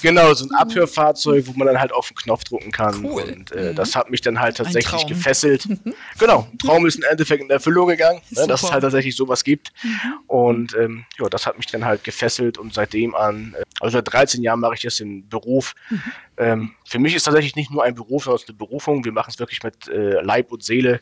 genau, 0.00 0.32
so 0.32 0.46
ein 0.46 0.54
Abhörfahrzeug, 0.54 1.46
wo 1.46 1.52
man 1.52 1.66
dann 1.66 1.78
halt 1.78 1.92
auf 1.92 2.08
den 2.08 2.14
Knopf 2.16 2.44
drucken 2.44 2.72
kann. 2.72 3.04
Cool. 3.04 3.22
Und 3.22 3.52
äh, 3.52 3.70
mhm. 3.70 3.74
das 3.74 3.94
hat 3.94 4.10
mich 4.10 4.22
dann 4.22 4.40
halt 4.40 4.56
tatsächlich 4.56 5.06
gefesselt. 5.06 5.68
Mhm. 5.68 5.94
Genau, 6.18 6.46
ein 6.52 6.58
Traum 6.58 6.86
ist 6.86 6.96
im 6.96 7.04
Endeffekt 7.10 7.42
in 7.42 7.50
Erfüllung 7.50 7.88
gegangen, 7.88 8.20
ne, 8.30 8.46
dass 8.46 8.62
es 8.62 8.70
halt 8.70 8.82
tatsächlich 8.82 9.16
sowas 9.16 9.42
gibt. 9.42 9.72
Mhm. 9.82 10.12
Und 10.26 10.76
ähm, 10.76 11.04
ja, 11.18 11.28
das 11.28 11.46
hat 11.46 11.56
mich 11.56 11.66
dann 11.66 11.84
halt 11.84 12.04
gefesselt 12.04 12.58
und 12.58 12.72
seitdem 12.74 13.14
an, 13.14 13.54
äh, 13.58 13.64
also 13.80 13.98
seit 13.98 14.12
13 14.12 14.42
Jahren 14.42 14.60
mache 14.60 14.74
ich 14.74 14.82
das 14.82 15.00
im 15.00 15.28
Beruf. 15.28 15.74
Ähm, 16.42 16.72
für 16.84 16.98
mich 16.98 17.14
ist 17.14 17.24
tatsächlich 17.24 17.56
nicht 17.56 17.70
nur 17.70 17.84
ein 17.84 17.94
Beruf, 17.94 18.24
sondern 18.24 18.42
eine 18.48 18.56
Berufung. 18.56 19.04
Wir 19.04 19.12
machen 19.12 19.30
es 19.30 19.38
wirklich 19.38 19.62
mit 19.62 19.88
äh, 19.88 20.20
Leib 20.20 20.52
und 20.52 20.62
Seele. 20.62 21.00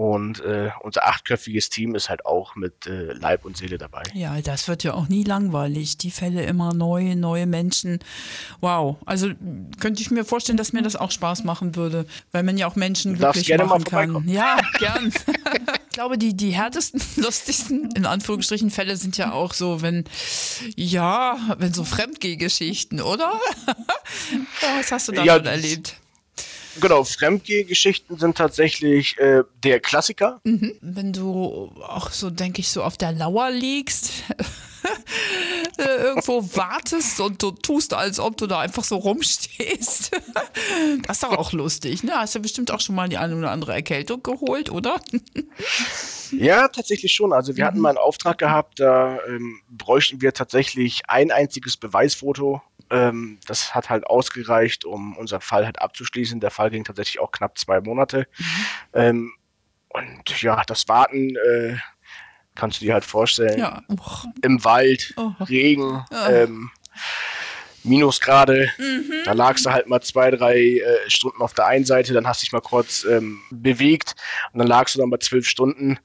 Und 0.00 0.40
äh, 0.40 0.70
unser 0.80 1.06
achtköpfiges 1.06 1.68
Team 1.68 1.94
ist 1.94 2.08
halt 2.08 2.24
auch 2.24 2.56
mit 2.56 2.86
äh, 2.86 3.12
Leib 3.12 3.44
und 3.44 3.58
Seele 3.58 3.76
dabei. 3.76 4.02
Ja, 4.14 4.40
das 4.40 4.66
wird 4.66 4.82
ja 4.82 4.94
auch 4.94 5.08
nie 5.08 5.24
langweilig. 5.24 5.98
Die 5.98 6.10
Fälle 6.10 6.44
immer 6.44 6.72
neu, 6.72 7.14
neue 7.16 7.46
Menschen. 7.46 7.98
Wow. 8.62 8.96
Also 9.04 9.28
könnte 9.78 10.00
ich 10.00 10.10
mir 10.10 10.24
vorstellen, 10.24 10.56
dass 10.56 10.72
mir 10.72 10.80
das 10.80 10.96
auch 10.96 11.10
Spaß 11.10 11.44
machen 11.44 11.76
würde, 11.76 12.06
weil 12.32 12.44
man 12.44 12.56
ja 12.56 12.66
auch 12.66 12.76
Menschen 12.76 13.14
du 13.14 13.20
wirklich 13.20 13.46
gerne 13.46 13.64
machen 13.64 13.84
kann. 13.84 14.26
Ja, 14.26 14.56
gern. 14.78 15.12
ich 15.90 15.94
glaube, 15.94 16.18
die, 16.18 16.36
die 16.36 16.50
härtesten, 16.50 17.02
lustigsten, 17.16 17.90
in 17.96 18.06
Anführungsstrichen, 18.06 18.70
Fälle 18.70 18.96
sind 18.96 19.16
ja 19.16 19.32
auch 19.32 19.52
so, 19.52 19.82
wenn, 19.82 20.04
ja, 20.76 21.36
wenn 21.58 21.74
so 21.74 21.84
Fremdgehgeschichten, 21.84 23.00
oder? 23.00 23.32
was 24.78 24.92
hast 24.92 25.08
du 25.08 25.12
da 25.12 25.24
ja, 25.24 25.36
erlebt? 25.36 25.96
Genau, 26.80 27.02
Fremdgeh-Geschichten 27.02 28.18
sind 28.18 28.38
tatsächlich 28.38 29.18
äh, 29.18 29.42
der 29.64 29.80
Klassiker. 29.80 30.40
Mhm. 30.44 30.76
Wenn 30.80 31.12
du 31.12 31.72
auch 31.82 32.12
so, 32.12 32.30
denke 32.30 32.60
ich, 32.60 32.68
so 32.68 32.84
auf 32.84 32.96
der 32.96 33.10
Lauer 33.10 33.50
liegst, 33.50 34.12
irgendwo 35.78 36.42
wartest 36.56 37.20
und 37.20 37.42
du 37.42 37.50
tust, 37.52 37.94
als 37.94 38.18
ob 38.18 38.36
du 38.36 38.46
da 38.46 38.60
einfach 38.60 38.84
so 38.84 38.96
rumstehst. 38.96 40.10
das 41.06 41.16
ist 41.16 41.22
doch 41.22 41.36
auch 41.36 41.52
lustig, 41.52 42.02
ne? 42.02 42.12
Hast 42.14 42.34
du 42.34 42.40
bestimmt 42.40 42.70
auch 42.70 42.80
schon 42.80 42.94
mal 42.94 43.08
die 43.08 43.18
eine 43.18 43.36
oder 43.36 43.50
andere 43.50 43.74
Erkältung 43.74 44.22
geholt, 44.22 44.70
oder? 44.70 45.00
ja, 46.32 46.68
tatsächlich 46.68 47.12
schon. 47.12 47.32
Also 47.32 47.56
wir 47.56 47.64
hatten 47.64 47.78
mhm. 47.78 47.82
mal 47.82 47.88
einen 47.90 47.98
Auftrag 47.98 48.38
gehabt, 48.38 48.80
da 48.80 49.18
ähm, 49.26 49.60
bräuchten 49.68 50.20
wir 50.20 50.32
tatsächlich 50.32 51.02
ein 51.08 51.30
einziges 51.30 51.76
Beweisfoto 51.76 52.62
ähm, 52.90 53.38
das 53.46 53.72
hat 53.74 53.88
halt 53.88 54.06
ausgereicht, 54.06 54.84
um 54.84 55.16
unseren 55.16 55.40
Fall 55.40 55.64
halt 55.64 55.80
abzuschließen. 55.80 56.40
Der 56.40 56.50
Fall 56.50 56.70
ging 56.70 56.82
tatsächlich 56.82 57.20
auch 57.20 57.30
knapp 57.30 57.56
zwei 57.56 57.80
Monate. 57.80 58.26
Mhm. 58.36 58.44
Ähm, 58.94 59.32
und 59.88 60.42
ja, 60.42 60.62
das 60.66 60.88
Warten 60.88 61.36
äh, 61.36 61.76
kannst 62.60 62.80
du 62.80 62.84
dir 62.84 62.92
halt 62.92 63.04
vorstellen. 63.04 63.58
Ja. 63.58 63.82
Im 64.42 64.62
Wald, 64.64 65.14
oh. 65.16 65.32
Regen, 65.48 66.04
oh. 66.10 66.28
Ähm, 66.28 66.70
Minusgrade. 67.82 68.70
Mhm. 68.78 69.22
Da 69.24 69.32
lagst 69.32 69.64
du 69.64 69.70
halt 69.70 69.88
mal 69.88 70.00
zwei, 70.00 70.30
drei 70.30 70.58
äh, 70.58 70.98
Stunden 71.08 71.40
auf 71.40 71.54
der 71.54 71.66
einen 71.66 71.84
Seite, 71.84 72.12
dann 72.12 72.26
hast 72.26 72.42
du 72.42 72.44
dich 72.44 72.52
mal 72.52 72.60
kurz 72.60 73.04
ähm, 73.04 73.40
bewegt 73.50 74.14
und 74.52 74.58
dann 74.58 74.68
lagst 74.68 74.94
du 74.94 74.98
dann 74.98 75.08
mal 75.08 75.18
zwölf 75.18 75.48
Stunden. 75.48 75.98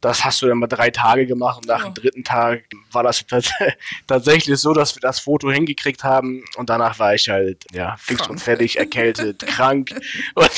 Das 0.00 0.24
hast 0.24 0.40
du 0.42 0.46
dann 0.46 0.58
mal 0.58 0.68
drei 0.68 0.90
Tage 0.90 1.26
gemacht 1.26 1.58
und 1.58 1.66
nach 1.66 1.84
oh. 1.84 1.88
dem 1.88 1.94
dritten 1.94 2.24
Tag 2.24 2.64
war 2.92 3.02
das 3.02 3.24
tatsächlich 4.06 4.58
so, 4.58 4.72
dass 4.72 4.94
wir 4.94 5.00
das 5.00 5.18
Foto 5.18 5.50
hingekriegt 5.50 6.04
haben 6.04 6.44
und 6.56 6.70
danach 6.70 6.98
war 6.98 7.14
ich 7.14 7.28
halt 7.28 7.64
ja 7.72 7.96
fix 7.98 8.26
und 8.28 8.40
fertig, 8.40 8.78
erkältet, 8.78 9.40
krank. 9.46 9.94
Und 10.34 10.50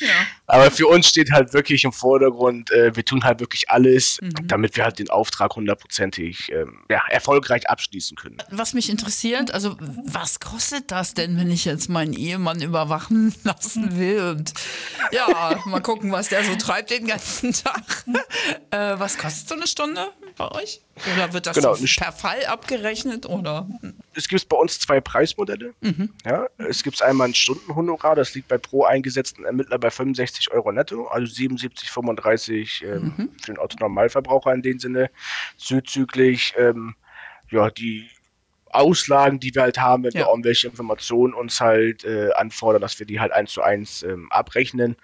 ja. 0.00 0.08
Aber 0.54 0.70
für 0.70 0.86
uns 0.86 1.08
steht 1.08 1.32
halt 1.32 1.52
wirklich 1.52 1.82
im 1.82 1.92
Vordergrund, 1.92 2.70
äh, 2.70 2.94
wir 2.94 3.04
tun 3.04 3.24
halt 3.24 3.40
wirklich 3.40 3.70
alles, 3.70 4.20
mhm. 4.22 4.46
damit 4.46 4.76
wir 4.76 4.84
halt 4.84 5.00
den 5.00 5.10
Auftrag 5.10 5.56
hundertprozentig 5.56 6.52
ähm, 6.52 6.84
ja, 6.88 7.02
erfolgreich 7.08 7.68
abschließen 7.68 8.16
können. 8.16 8.38
Was 8.52 8.72
mich 8.72 8.88
interessiert, 8.88 9.52
also 9.52 9.76
was 10.04 10.38
kostet 10.38 10.92
das 10.92 11.14
denn, 11.14 11.36
wenn 11.38 11.50
ich 11.50 11.64
jetzt 11.64 11.88
meinen 11.88 12.12
Ehemann 12.12 12.62
überwachen 12.62 13.34
lassen 13.42 13.98
will? 13.98 14.20
Und 14.36 14.54
ja, 15.10 15.58
mal 15.66 15.80
gucken, 15.80 16.12
was 16.12 16.28
der 16.28 16.44
so 16.44 16.54
treibt 16.54 16.90
den 16.90 17.08
ganzen 17.08 17.52
Tag. 17.52 18.04
Äh, 18.70 18.96
was 18.96 19.18
kostet 19.18 19.48
so 19.48 19.56
eine 19.56 19.66
Stunde 19.66 20.06
bei 20.36 20.52
euch? 20.52 20.82
Oder 21.16 21.32
wird 21.32 21.46
das 21.46 21.56
genau, 21.56 21.74
so 21.74 21.84
per 21.98 22.12
Fall 22.12 22.46
abgerechnet? 22.46 23.26
Oder? 23.26 23.66
Es 24.16 24.28
gibt 24.28 24.48
bei 24.48 24.56
uns 24.56 24.78
zwei 24.78 25.00
Preismodelle. 25.00 25.74
Mhm. 25.80 26.10
Ja, 26.24 26.46
es 26.58 26.82
gibt 26.82 27.02
einmal 27.02 27.28
ein 27.28 27.34
Stundenhonorar, 27.34 28.14
das 28.14 28.34
liegt 28.34 28.48
bei 28.48 28.58
pro 28.58 28.84
eingesetzten 28.84 29.44
Ermittler 29.44 29.78
bei 29.78 29.90
65 29.90 30.52
Euro 30.52 30.72
netto, 30.72 31.06
also 31.06 31.26
77, 31.26 31.90
35 31.90 32.84
ähm, 32.84 33.14
mhm. 33.16 33.30
für 33.40 33.52
den 33.52 33.58
Autonormalverbraucher 33.58 34.52
in 34.52 34.62
dem 34.62 34.78
Sinne. 34.78 35.10
Zuzüglich 35.56 36.54
ähm, 36.56 36.94
ja, 37.50 37.70
die 37.70 38.08
Auslagen, 38.74 39.38
die 39.38 39.54
wir 39.54 39.62
halt 39.62 39.78
haben, 39.78 40.02
wenn 40.02 40.12
ja. 40.12 40.20
wir 40.20 40.30
irgendwelche 40.30 40.66
Informationen 40.66 41.32
uns 41.32 41.60
halt 41.60 42.04
äh, 42.04 42.32
anfordern, 42.32 42.82
dass 42.82 42.98
wir 42.98 43.06
die 43.06 43.20
halt 43.20 43.32
eins 43.32 43.52
zu 43.52 43.62
eins 43.62 44.02
ähm, 44.02 44.26
abrechnen. 44.30 44.96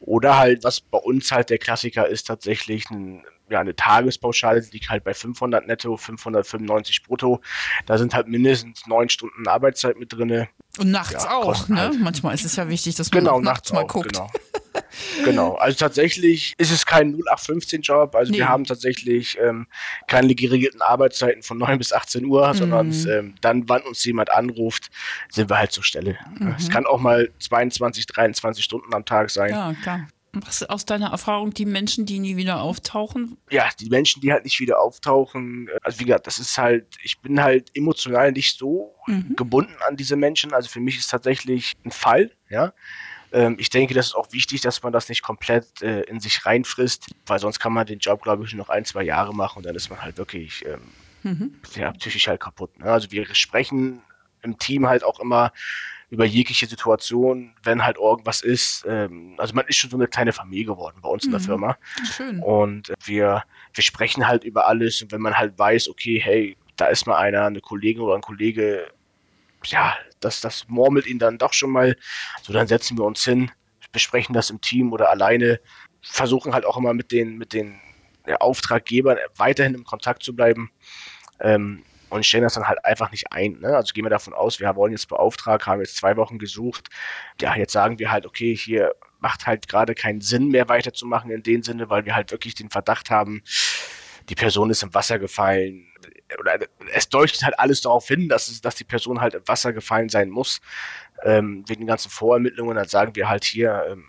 Oder 0.00 0.38
halt, 0.38 0.64
was 0.64 0.80
bei 0.80 0.98
uns 0.98 1.30
halt 1.30 1.50
der 1.50 1.58
Klassiker 1.58 2.08
ist, 2.08 2.26
tatsächlich 2.26 2.90
ein, 2.90 3.24
ja, 3.52 3.60
eine 3.60 3.76
Tagespauschale, 3.76 4.64
liegt 4.72 4.90
halt 4.90 5.04
bei 5.04 5.14
500 5.14 5.66
netto, 5.66 5.96
595 5.96 7.04
brutto. 7.04 7.40
Da 7.86 7.98
sind 7.98 8.14
halt 8.14 8.28
mindestens 8.28 8.86
neun 8.86 9.08
Stunden 9.08 9.46
Arbeitszeit 9.46 9.98
mit 9.98 10.12
drin. 10.12 10.48
Und 10.78 10.90
nachts 10.90 11.24
ja, 11.24 11.34
auch, 11.34 11.68
ne? 11.68 11.80
Halt. 11.80 12.00
Manchmal 12.00 12.34
ist 12.34 12.44
es 12.44 12.56
ja 12.56 12.68
wichtig, 12.68 12.94
dass 12.96 13.12
man 13.12 13.20
genau, 13.20 13.40
nachts, 13.40 13.70
nachts 13.70 13.72
mal 13.72 13.82
auch, 13.82 13.88
guckt. 13.88 14.12
Genau. 14.12 14.30
genau, 15.24 15.54
also 15.56 15.76
tatsächlich 15.76 16.54
ist 16.56 16.70
es 16.70 16.86
kein 16.86 17.14
0815-Job. 17.14 18.14
Also 18.14 18.32
nee. 18.32 18.38
wir 18.38 18.48
haben 18.48 18.64
tatsächlich 18.64 19.38
ähm, 19.38 19.66
keine 20.06 20.34
geregelten 20.34 20.80
Arbeitszeiten 20.80 21.42
von 21.42 21.58
9 21.58 21.78
bis 21.78 21.92
18 21.92 22.24
Uhr, 22.24 22.48
mhm. 22.48 22.56
sondern 22.56 22.92
ähm, 23.08 23.34
dann, 23.42 23.68
wann 23.68 23.82
uns 23.82 24.04
jemand 24.04 24.32
anruft, 24.32 24.90
sind 25.30 25.50
wir 25.50 25.58
halt 25.58 25.72
zur 25.72 25.84
Stelle. 25.84 26.16
Mhm. 26.38 26.54
Es 26.58 26.70
kann 26.70 26.86
auch 26.86 27.00
mal 27.00 27.30
22, 27.38 28.06
23 28.06 28.64
Stunden 28.64 28.94
am 28.94 29.04
Tag 29.04 29.30
sein. 29.30 29.50
Ja, 29.50 29.74
klar. 29.82 30.08
Was 30.34 30.62
aus 30.62 30.86
deiner 30.86 31.10
Erfahrung 31.10 31.52
die 31.52 31.66
Menschen, 31.66 32.06
die 32.06 32.18
nie 32.18 32.36
wieder 32.36 32.62
auftauchen? 32.62 33.36
Ja, 33.50 33.68
die 33.78 33.90
Menschen, 33.90 34.22
die 34.22 34.32
halt 34.32 34.44
nicht 34.44 34.60
wieder 34.60 34.80
auftauchen. 34.80 35.68
Also 35.82 36.00
wie 36.00 36.04
gesagt, 36.04 36.26
das 36.26 36.38
ist 36.38 36.56
halt, 36.56 36.86
ich 37.02 37.18
bin 37.20 37.42
halt 37.42 37.70
emotional 37.74 38.32
nicht 38.32 38.56
so 38.56 38.94
mhm. 39.06 39.36
gebunden 39.36 39.74
an 39.86 39.96
diese 39.96 40.16
Menschen. 40.16 40.54
Also 40.54 40.70
für 40.70 40.80
mich 40.80 40.96
ist 40.96 41.10
tatsächlich 41.10 41.74
ein 41.84 41.90
Fall, 41.90 42.30
ja. 42.48 42.72
Ähm, 43.32 43.56
ich 43.58 43.68
denke, 43.68 43.92
das 43.92 44.06
ist 44.06 44.14
auch 44.14 44.32
wichtig, 44.32 44.62
dass 44.62 44.82
man 44.82 44.92
das 44.92 45.10
nicht 45.10 45.22
komplett 45.22 45.82
äh, 45.82 46.02
in 46.02 46.20
sich 46.20 46.46
reinfrisst, 46.46 47.14
weil 47.26 47.38
sonst 47.38 47.58
kann 47.58 47.72
man 47.72 47.86
den 47.86 47.98
Job, 47.98 48.22
glaube 48.22 48.44
ich, 48.44 48.54
noch 48.54 48.70
ein, 48.70 48.84
zwei 48.86 49.02
Jahre 49.02 49.34
machen 49.34 49.58
und 49.58 49.66
dann 49.66 49.74
ist 49.74 49.90
man 49.90 50.00
halt 50.00 50.16
wirklich 50.16 50.64
ähm, 50.64 50.80
mhm. 51.22 51.54
ja, 51.74 51.92
psychisch 51.92 52.28
halt 52.28 52.40
kaputt. 52.40 52.78
Ne? 52.78 52.86
Also 52.86 53.10
wir 53.10 53.26
sprechen 53.34 54.02
im 54.42 54.58
Team 54.58 54.86
halt 54.86 55.04
auch 55.04 55.20
immer 55.20 55.52
über 56.12 56.26
jegliche 56.26 56.66
Situation, 56.66 57.54
wenn 57.62 57.82
halt 57.82 57.96
irgendwas 57.96 58.42
ist. 58.42 58.84
Ähm, 58.86 59.34
also 59.38 59.54
man 59.54 59.66
ist 59.66 59.76
schon 59.76 59.88
so 59.88 59.96
eine 59.96 60.06
kleine 60.06 60.34
Familie 60.34 60.66
geworden 60.66 60.98
bei 61.00 61.08
uns 61.08 61.24
mhm. 61.24 61.28
in 61.28 61.32
der 61.32 61.40
mhm. 61.40 61.44
Firma. 61.44 61.78
Schön. 62.04 62.38
Und 62.40 62.92
wir, 63.02 63.42
wir 63.72 63.82
sprechen 63.82 64.28
halt 64.28 64.44
über 64.44 64.66
alles 64.66 65.00
und 65.00 65.10
wenn 65.10 65.22
man 65.22 65.38
halt 65.38 65.58
weiß, 65.58 65.88
okay, 65.88 66.20
hey, 66.22 66.58
da 66.76 66.88
ist 66.88 67.06
mal 67.06 67.16
einer, 67.16 67.46
eine 67.46 67.62
Kollegin 67.62 68.02
oder 68.02 68.14
ein 68.14 68.20
Kollege, 68.20 68.88
ja, 69.64 69.96
das, 70.20 70.42
das 70.42 70.68
murmelt 70.68 71.06
ihn 71.06 71.18
dann 71.18 71.38
doch 71.38 71.54
schon 71.54 71.70
mal. 71.70 71.96
So, 72.42 72.52
dann 72.52 72.66
setzen 72.66 72.98
wir 72.98 73.04
uns 73.04 73.24
hin, 73.24 73.50
besprechen 73.90 74.34
das 74.34 74.50
im 74.50 74.60
Team 74.60 74.92
oder 74.92 75.08
alleine, 75.08 75.60
versuchen 76.02 76.52
halt 76.52 76.66
auch 76.66 76.76
immer 76.76 76.92
mit 76.92 77.10
den, 77.10 77.38
mit 77.38 77.54
den 77.54 77.80
Auftraggebern 78.38 79.16
weiterhin 79.36 79.74
im 79.74 79.84
Kontakt 79.84 80.22
zu 80.22 80.36
bleiben. 80.36 80.70
Ähm, 81.40 81.84
und 82.12 82.26
stellen 82.26 82.44
das 82.44 82.54
dann 82.54 82.68
halt 82.68 82.84
einfach 82.84 83.10
nicht 83.10 83.32
ein. 83.32 83.58
Ne? 83.60 83.74
Also 83.74 83.94
gehen 83.94 84.04
wir 84.04 84.10
davon 84.10 84.34
aus, 84.34 84.60
wir 84.60 84.76
wollen 84.76 84.92
jetzt 84.92 85.08
beauftragt, 85.08 85.66
haben 85.66 85.80
jetzt 85.80 85.96
zwei 85.96 86.14
Wochen 86.18 86.38
gesucht. 86.38 86.90
Ja, 87.40 87.56
jetzt 87.56 87.72
sagen 87.72 87.98
wir 87.98 88.12
halt, 88.12 88.26
okay, 88.26 88.54
hier 88.54 88.94
macht 89.20 89.46
halt 89.46 89.66
gerade 89.66 89.94
keinen 89.94 90.20
Sinn 90.20 90.48
mehr 90.48 90.68
weiterzumachen 90.68 91.30
in 91.30 91.42
dem 91.42 91.62
Sinne, 91.62 91.88
weil 91.88 92.04
wir 92.04 92.14
halt 92.14 92.30
wirklich 92.30 92.54
den 92.54 92.68
Verdacht 92.68 93.08
haben, 93.08 93.42
die 94.28 94.34
Person 94.34 94.68
ist 94.68 94.82
im 94.82 94.92
Wasser 94.92 95.18
gefallen. 95.18 95.88
Oder 96.38 96.58
es 96.92 97.08
deutet 97.08 97.42
halt 97.44 97.58
alles 97.58 97.80
darauf 97.80 98.06
hin, 98.06 98.28
dass, 98.28 98.48
es, 98.48 98.60
dass 98.60 98.74
die 98.74 98.84
Person 98.84 99.22
halt 99.22 99.32
im 99.32 99.48
Wasser 99.48 99.72
gefallen 99.72 100.10
sein 100.10 100.28
muss. 100.28 100.60
Ähm, 101.24 101.64
wegen 101.66 101.80
den 101.80 101.88
ganzen 101.88 102.10
Vorermittlungen, 102.10 102.76
dann 102.76 102.88
sagen 102.88 103.16
wir 103.16 103.30
halt 103.30 103.44
hier, 103.44 103.86
ähm, 103.88 104.04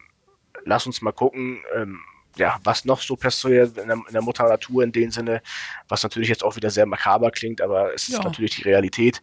lass 0.66 0.86
uns 0.86 1.02
mal 1.02 1.14
gucken, 1.14 1.64
ähm, 1.74 2.02
ja, 2.38 2.60
was 2.64 2.86
noch 2.86 3.02
so 3.02 3.16
passiert 3.16 3.78
in 3.78 3.88
der, 3.88 3.98
in 3.98 4.14
der, 4.14 4.22
Mutter 4.22 4.48
Natur 4.48 4.84
in 4.84 4.92
dem 4.92 5.12
Sinne, 5.12 5.42
was 5.88 6.04
natürlich 6.04 6.30
jetzt 6.30 6.44
auch 6.44 6.56
wieder 6.56 6.70
sehr 6.70 6.86
makaber 6.86 7.32
klingt, 7.32 7.62
aber 7.62 7.94
es 7.94 8.08
ja. 8.08 8.18
ist 8.18 8.24
natürlich 8.24 8.56
die 8.56 8.64
Realität. 8.64 9.22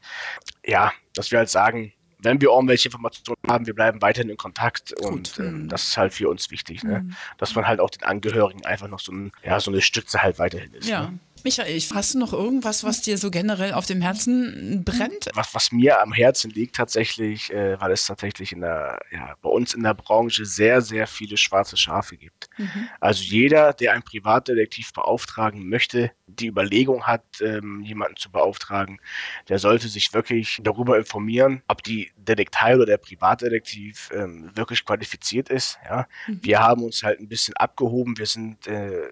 Ja, 0.64 0.92
dass 1.14 1.30
wir 1.30 1.38
halt 1.38 1.50
sagen, 1.50 1.92
wenn 2.22 2.40
wir 2.40 2.50
irgendwelche 2.50 2.88
Informationen 2.88 3.38
haben, 3.48 3.66
wir 3.66 3.74
bleiben 3.74 4.02
weiterhin 4.02 4.30
in 4.30 4.36
Kontakt 4.36 4.92
und 5.00 5.38
äh, 5.38 5.42
mhm. 5.42 5.68
das 5.68 5.88
ist 5.88 5.96
halt 5.96 6.12
für 6.12 6.28
uns 6.28 6.50
wichtig, 6.50 6.84
ne? 6.84 7.00
Mhm. 7.00 7.16
dass 7.38 7.54
man 7.54 7.66
halt 7.66 7.80
auch 7.80 7.90
den 7.90 8.04
Angehörigen 8.04 8.64
einfach 8.64 8.88
noch 8.88 9.00
so, 9.00 9.12
ein, 9.12 9.32
ja, 9.42 9.58
so 9.58 9.70
eine 9.70 9.80
Stütze 9.80 10.22
halt 10.22 10.38
weiterhin 10.38 10.72
ist. 10.74 10.88
Ja. 10.88 11.08
Ne? 11.08 11.18
Michael, 11.44 11.80
hast 11.94 12.14
du 12.14 12.18
noch 12.18 12.32
irgendwas, 12.32 12.84
was 12.84 13.02
dir 13.02 13.18
so 13.18 13.30
generell 13.30 13.72
auf 13.72 13.86
dem 13.86 14.00
Herzen 14.00 14.82
brennt? 14.84 15.28
Was, 15.34 15.54
was 15.54 15.72
mir 15.72 16.00
am 16.00 16.12
Herzen 16.12 16.50
liegt 16.50 16.76
tatsächlich, 16.76 17.52
äh, 17.52 17.80
weil 17.80 17.92
es 17.92 18.06
tatsächlich 18.06 18.52
in 18.52 18.60
der, 18.60 19.00
ja, 19.10 19.34
bei 19.42 19.48
uns 19.48 19.74
in 19.74 19.82
der 19.82 19.94
Branche 19.94 20.44
sehr, 20.44 20.80
sehr 20.80 21.06
viele 21.06 21.36
schwarze 21.36 21.76
Schafe 21.76 22.16
gibt. 22.16 22.48
Mhm. 22.58 22.88
Also 23.00 23.22
jeder, 23.22 23.72
der 23.72 23.92
einen 23.92 24.02
Privatdetektiv 24.02 24.92
beauftragen 24.92 25.68
möchte, 25.68 26.10
die 26.26 26.46
Überlegung 26.46 27.04
hat, 27.04 27.24
ähm, 27.40 27.82
jemanden 27.82 28.16
zu 28.16 28.30
beauftragen, 28.30 29.00
der 29.48 29.58
sollte 29.58 29.88
sich 29.88 30.12
wirklich 30.14 30.60
darüber 30.62 30.98
informieren, 30.98 31.62
ob 31.68 31.82
die 31.82 32.10
Detektei 32.16 32.74
oder 32.76 32.86
der 32.86 32.98
Privatdetektiv 32.98 34.10
ähm, 34.14 34.50
wirklich 34.54 34.84
qualifiziert 34.84 35.48
ist. 35.48 35.78
Ja? 35.84 36.06
Mhm. 36.26 36.40
Wir 36.42 36.60
haben 36.60 36.82
uns 36.82 37.02
halt 37.02 37.20
ein 37.20 37.28
bisschen 37.28 37.56
abgehoben. 37.56 38.16
Wir 38.18 38.26
sind 38.26 38.66
äh, 38.66 39.10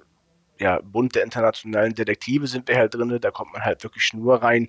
ja, 0.58 0.80
Bund 0.82 1.14
der 1.14 1.24
internationalen 1.24 1.94
Detektive 1.94 2.46
sind 2.46 2.68
wir 2.68 2.76
halt 2.76 2.94
drin, 2.94 3.18
da 3.20 3.30
kommt 3.30 3.52
man 3.52 3.64
halt 3.64 3.82
wirklich 3.82 4.12
nur 4.12 4.42
rein, 4.42 4.68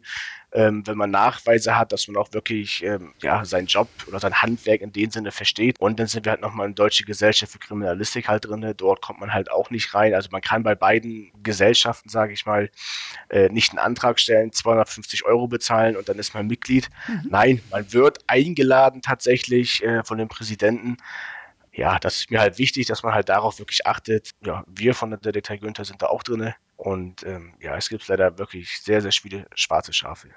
ähm, 0.52 0.86
wenn 0.86 0.98
man 0.98 1.12
Nachweise 1.12 1.78
hat, 1.78 1.92
dass 1.92 2.08
man 2.08 2.18
auch 2.18 2.34
wirklich 2.34 2.84
ähm, 2.84 3.14
ja, 3.22 3.46
seinen 3.46 3.68
Job 3.68 3.88
oder 4.08 4.20
sein 4.20 4.42
Handwerk 4.42 4.82
in 4.82 4.92
dem 4.92 5.12
Sinne 5.12 5.32
versteht. 5.32 5.80
Und 5.80 6.00
dann 6.00 6.08
sind 6.08 6.26
wir 6.26 6.32
halt 6.32 6.42
nochmal 6.42 6.68
in 6.68 6.76
Deutsche 6.76 7.04
Gesellschaft 7.04 7.52
für 7.52 7.60
Kriminalistik 7.60 8.28
halt 8.28 8.46
drin, 8.46 8.74
dort 8.78 9.02
kommt 9.02 9.20
man 9.20 9.34
halt 9.34 9.52
auch 9.52 9.70
nicht 9.70 9.94
rein. 9.94 10.14
Also 10.14 10.30
man 10.32 10.42
kann 10.42 10.64
bei 10.64 10.76
beiden 10.76 11.32
Gesellschaften, 11.44 12.10
sage 12.10 12.34
ich 12.34 12.46
mal, 12.46 12.70
äh, 13.30 13.50
nicht 13.50 13.72
einen 13.72 13.80
Antrag 13.80 14.20
stellen, 14.20 14.52
250 14.52 15.26
Euro 15.26 15.48
bezahlen 15.48 15.96
und 15.96 16.10
dann 16.10 16.18
ist 16.18 16.34
man 16.34 16.48
Mitglied. 16.48 16.90
Mhm. 17.08 17.28
Nein, 17.30 17.62
man 17.70 17.92
wird 17.94 18.20
eingeladen 18.28 19.02
tatsächlich 19.02 19.84
äh, 19.84 20.04
von 20.04 20.18
dem 20.18 20.28
Präsidenten 20.28 20.98
ja, 21.80 21.98
das 21.98 22.18
ist 22.18 22.30
mir 22.30 22.42
halt 22.42 22.58
wichtig, 22.58 22.88
dass 22.88 23.04
man 23.04 23.14
halt 23.14 23.30
darauf 23.30 23.58
wirklich 23.58 23.88
achtet. 23.88 24.32
Ja, 24.46 24.64
wir 24.68 24.94
von 24.94 25.12
der 25.12 25.20
Detektei 25.20 25.58
Günther 25.58 25.86
sind 25.86 26.02
da 26.02 26.08
auch 26.08 26.24
drin. 26.24 26.54
Und 26.76 27.26
ähm, 27.26 27.54
ja, 27.62 27.76
es 27.78 27.88
gibt 27.88 28.08
leider 28.10 28.38
wirklich 28.38 28.82
sehr, 28.82 29.02
sehr 29.02 29.14
viele 29.14 29.46
schwarze 29.56 29.94
Schafe. 29.94 30.28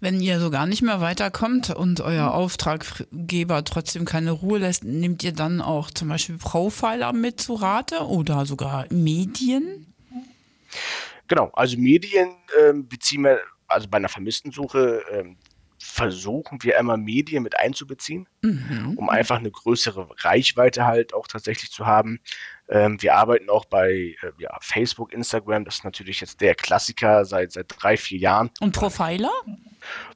Wenn 0.00 0.20
ihr 0.20 0.40
so 0.40 0.50
gar 0.50 0.66
nicht 0.66 0.82
mehr 0.82 1.00
weiterkommt 1.00 1.70
und 1.70 2.02
euer 2.02 2.34
Auftraggeber 2.34 3.64
trotzdem 3.64 4.04
keine 4.04 4.32
Ruhe 4.32 4.58
lässt, 4.58 4.84
nehmt 4.84 5.24
ihr 5.24 5.32
dann 5.32 5.62
auch 5.62 5.90
zum 5.90 6.08
Beispiel 6.08 6.36
Profiler 6.36 7.14
mit 7.14 7.40
zu 7.40 7.54
Rate 7.54 8.06
oder 8.06 8.44
sogar 8.44 8.86
Medien? 8.90 9.86
Genau, 11.28 11.50
also 11.54 11.78
Medien 11.78 12.34
ähm, 12.60 12.86
beziehen 12.86 13.24
wir, 13.24 13.40
also 13.66 13.88
bei 13.88 13.96
einer 13.96 14.08
Vermisstensuche 14.10 15.02
ähm, 15.10 15.36
versuchen 15.78 16.62
wir 16.62 16.76
immer 16.76 16.96
Medien 16.96 17.42
mit 17.42 17.58
einzubeziehen, 17.58 18.28
mhm. 18.42 18.94
um 18.96 19.08
einfach 19.08 19.38
eine 19.38 19.50
größere 19.50 20.08
Reichweite 20.18 20.86
halt 20.86 21.14
auch 21.14 21.26
tatsächlich 21.26 21.70
zu 21.70 21.86
haben. 21.86 22.20
Ähm, 22.68 23.00
wir 23.00 23.14
arbeiten 23.14 23.48
auch 23.48 23.64
bei 23.64 24.16
äh, 24.20 24.32
ja, 24.38 24.56
Facebook, 24.60 25.12
Instagram, 25.12 25.64
das 25.64 25.76
ist 25.76 25.84
natürlich 25.84 26.20
jetzt 26.20 26.40
der 26.40 26.54
Klassiker 26.54 27.24
seit, 27.24 27.52
seit 27.52 27.66
drei, 27.68 27.96
vier 27.96 28.18
Jahren. 28.18 28.50
Und 28.60 28.74
Profiler? 28.74 29.32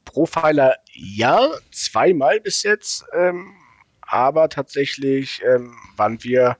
Profiler 0.04 0.76
ja, 0.92 1.48
zweimal 1.70 2.40
bis 2.40 2.62
jetzt, 2.64 3.04
ähm, 3.14 3.54
aber 4.02 4.48
tatsächlich 4.48 5.40
ähm, 5.44 5.74
waren 5.96 6.22
wir 6.24 6.58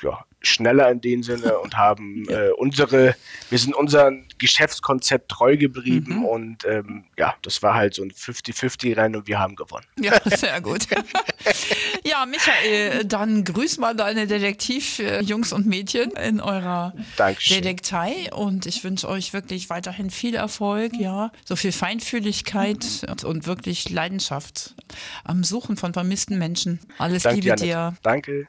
ja, 0.00 0.24
schneller 0.40 0.90
in 0.90 1.00
dem 1.00 1.22
Sinne 1.22 1.58
und 1.58 1.76
haben 1.76 2.26
äh, 2.28 2.50
unsere, 2.56 3.16
wir 3.50 3.58
sind 3.58 3.74
unserem 3.74 4.24
Geschäftskonzept 4.38 5.28
treu 5.30 5.56
geblieben 5.56 6.18
mhm. 6.18 6.24
und 6.24 6.64
ähm, 6.64 7.04
ja, 7.16 7.34
das 7.42 7.62
war 7.62 7.74
halt 7.74 7.94
so 7.94 8.02
ein 8.02 8.12
50-50-Rennen 8.12 9.16
und 9.16 9.26
wir 9.26 9.38
haben 9.38 9.56
gewonnen. 9.56 9.86
Ja, 9.98 10.18
sehr 10.24 10.60
gut. 10.60 10.86
ja, 12.04 12.24
Michael, 12.24 13.04
dann 13.04 13.42
grüß 13.42 13.78
mal 13.78 13.96
deine 13.96 14.26
Detektiv-Jungs 14.26 15.52
und 15.52 15.66
Mädchen 15.66 16.12
in 16.12 16.40
eurer 16.40 16.94
Dankeschön. 17.16 17.62
Detektei 17.62 18.30
und 18.32 18.66
ich 18.66 18.84
wünsche 18.84 19.08
euch 19.08 19.32
wirklich 19.32 19.70
weiterhin 19.70 20.10
viel 20.10 20.36
Erfolg, 20.36 20.92
ja, 20.94 21.32
so 21.44 21.56
viel 21.56 21.72
Feinfühligkeit 21.72 23.04
und, 23.08 23.24
und 23.24 23.46
wirklich 23.46 23.90
Leidenschaft 23.90 24.74
am 25.24 25.42
Suchen 25.42 25.76
von 25.76 25.92
vermissten 25.92 26.38
Menschen. 26.38 26.78
Alles 26.98 27.24
Danke, 27.24 27.40
Liebe 27.40 27.56
dir. 27.56 27.96
Danke. 28.02 28.46